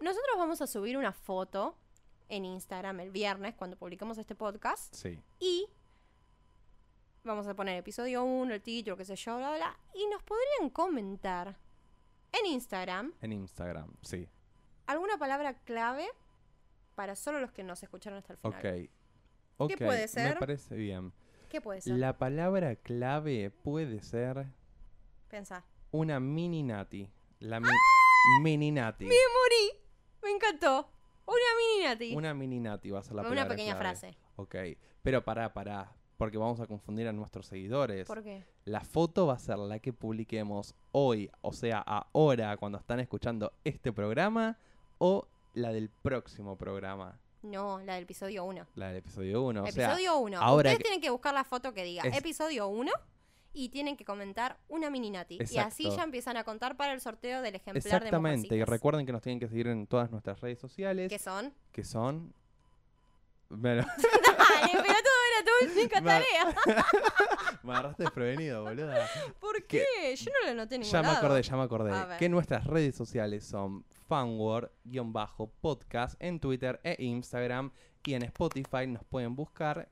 [0.00, 1.76] Nosotros vamos a subir una foto
[2.28, 5.20] en Instagram el viernes cuando publicamos este podcast Sí.
[5.38, 5.66] y
[7.24, 9.78] vamos a poner episodio 1, el título, qué sé yo, bla, bla.
[9.94, 11.56] Y nos podrían comentar
[12.32, 14.28] en Instagram En Instagram, sí.
[14.86, 16.06] alguna palabra clave
[16.94, 18.58] para solo los que nos escucharon hasta el final.
[18.58, 18.90] Ok.
[19.72, 20.38] Ok, puede Me ser?
[20.38, 21.12] parece bien.
[21.48, 21.96] ¿Qué puede ser?
[21.96, 24.46] La palabra clave puede ser
[25.28, 25.64] Pensá.
[25.90, 27.10] una mini Nati.
[27.40, 27.68] La mi-
[28.42, 29.04] mini Nati.
[29.06, 29.80] ¡Me morí!
[30.22, 30.90] Me encantó.
[31.26, 32.14] Una mini nati.
[32.16, 33.96] Una mini Nati va a ser la Una palabra pequeña clave.
[33.96, 34.16] frase.
[34.36, 34.54] Ok.
[35.02, 35.92] Pero pará, pará.
[36.20, 38.06] Porque vamos a confundir a nuestros seguidores.
[38.06, 38.44] ¿Por qué?
[38.66, 43.54] La foto va a ser la que publiquemos hoy, o sea, ahora, cuando están escuchando
[43.64, 44.58] este programa,
[44.98, 48.66] o la del próximo programa, No, la del episodio 1.
[48.74, 49.62] la del episodio 1.
[49.62, 50.38] O sea, episodio 1.
[50.38, 52.92] ahora Ustedes que- tienen que buscar la foto que diga Es- episodio 1
[53.54, 55.38] y tienen que comentar una mini nati.
[55.50, 58.10] Y así ya empiezan a contar para el sorteo del ejemplar exactamente.
[58.10, 58.68] de Y Mujercitas.
[58.68, 61.54] recuerden que nos tienen que seguir en todas nuestras redes sociales, ¿Qué son?
[61.72, 62.34] que son...
[63.48, 66.22] Bueno, Dale, pero todo era tu única Me-
[67.72, 69.06] agarraste desprevenido, boluda.
[69.40, 69.84] ¿Por ¿Qué?
[70.16, 71.18] Yo no lo noté en ningún Ya me lado.
[71.18, 71.90] acordé, ya me acordé.
[72.06, 72.18] Ver.
[72.18, 77.70] Que nuestras redes sociales son fanword-podcast en Twitter e Instagram.
[78.04, 79.88] Y en Spotify nos pueden buscar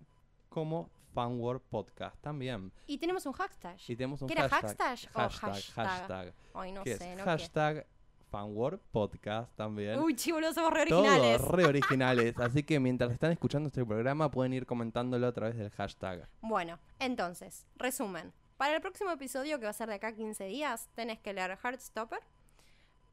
[0.48, 2.72] como Fanword Podcast también.
[2.86, 3.76] Y tenemos un hashtag.
[3.86, 4.96] Y tenemos un ¿Qué era hashtag.
[4.98, 7.86] hashtag o hashtag, Ay, no que sé, es no hashtag
[8.30, 9.98] Fanword Podcast también.
[10.00, 11.40] Uy, chivos, somos re Todos originales.
[11.42, 12.34] re originales.
[12.38, 16.28] Así que mientras están escuchando este programa pueden ir comentándolo a través del hashtag.
[16.40, 18.32] Bueno, entonces, resumen.
[18.56, 21.32] Para el próximo episodio, que va a ser de acá a 15 días, tenés que
[21.32, 22.20] leer Heartstopper.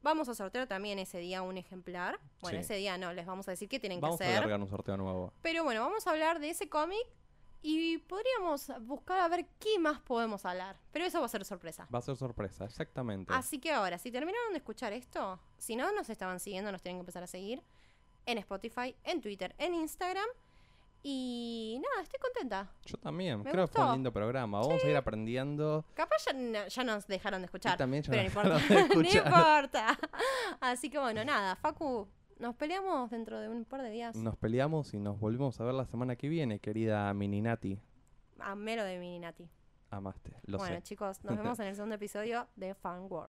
[0.02, 2.18] Vamos a sortear también ese día un ejemplar.
[2.40, 2.64] Bueno, Sí.
[2.64, 4.40] ese día no, les vamos a decir qué tienen Vamos que a hacer.
[4.40, 5.32] largar un sorteo nuevo.
[5.42, 7.04] Pero bueno, vamos a hablar de ese cómic
[7.68, 10.76] y podríamos buscar a ver qué más podemos hablar.
[10.92, 11.88] Pero eso va a ser sorpresa.
[11.92, 13.32] Va a ser sorpresa, exactamente.
[13.34, 16.98] Así que ahora, si terminaron de escuchar esto, si no nos estaban siguiendo, nos tienen
[16.98, 17.62] que empezar a seguir
[18.24, 20.28] en Spotify, en Twitter, en Instagram.
[21.02, 22.68] Y nada, estoy contenta.
[22.84, 23.96] Yo también, Me creo que fue un gustó.
[23.96, 24.60] lindo programa.
[24.60, 25.84] Vamos a ir aprendiendo.
[25.94, 27.74] Capaz ya, no- ya nos dejaron de escuchar.
[27.74, 28.58] Y también ya pero no importa.
[28.58, 29.26] de no escuchar.
[29.26, 29.98] importa.
[30.60, 32.08] Así que bueno, nada, Facu,
[32.38, 34.16] nos peleamos dentro de un par de días.
[34.16, 37.78] Nos peleamos y nos volvemos a ver la semana que viene, querida Mininati.
[38.38, 39.48] A mero de Mininati.
[39.90, 40.82] Amaste, lo bueno, sé.
[40.82, 43.30] chicos, nos vemos en el segundo episodio de Fan World.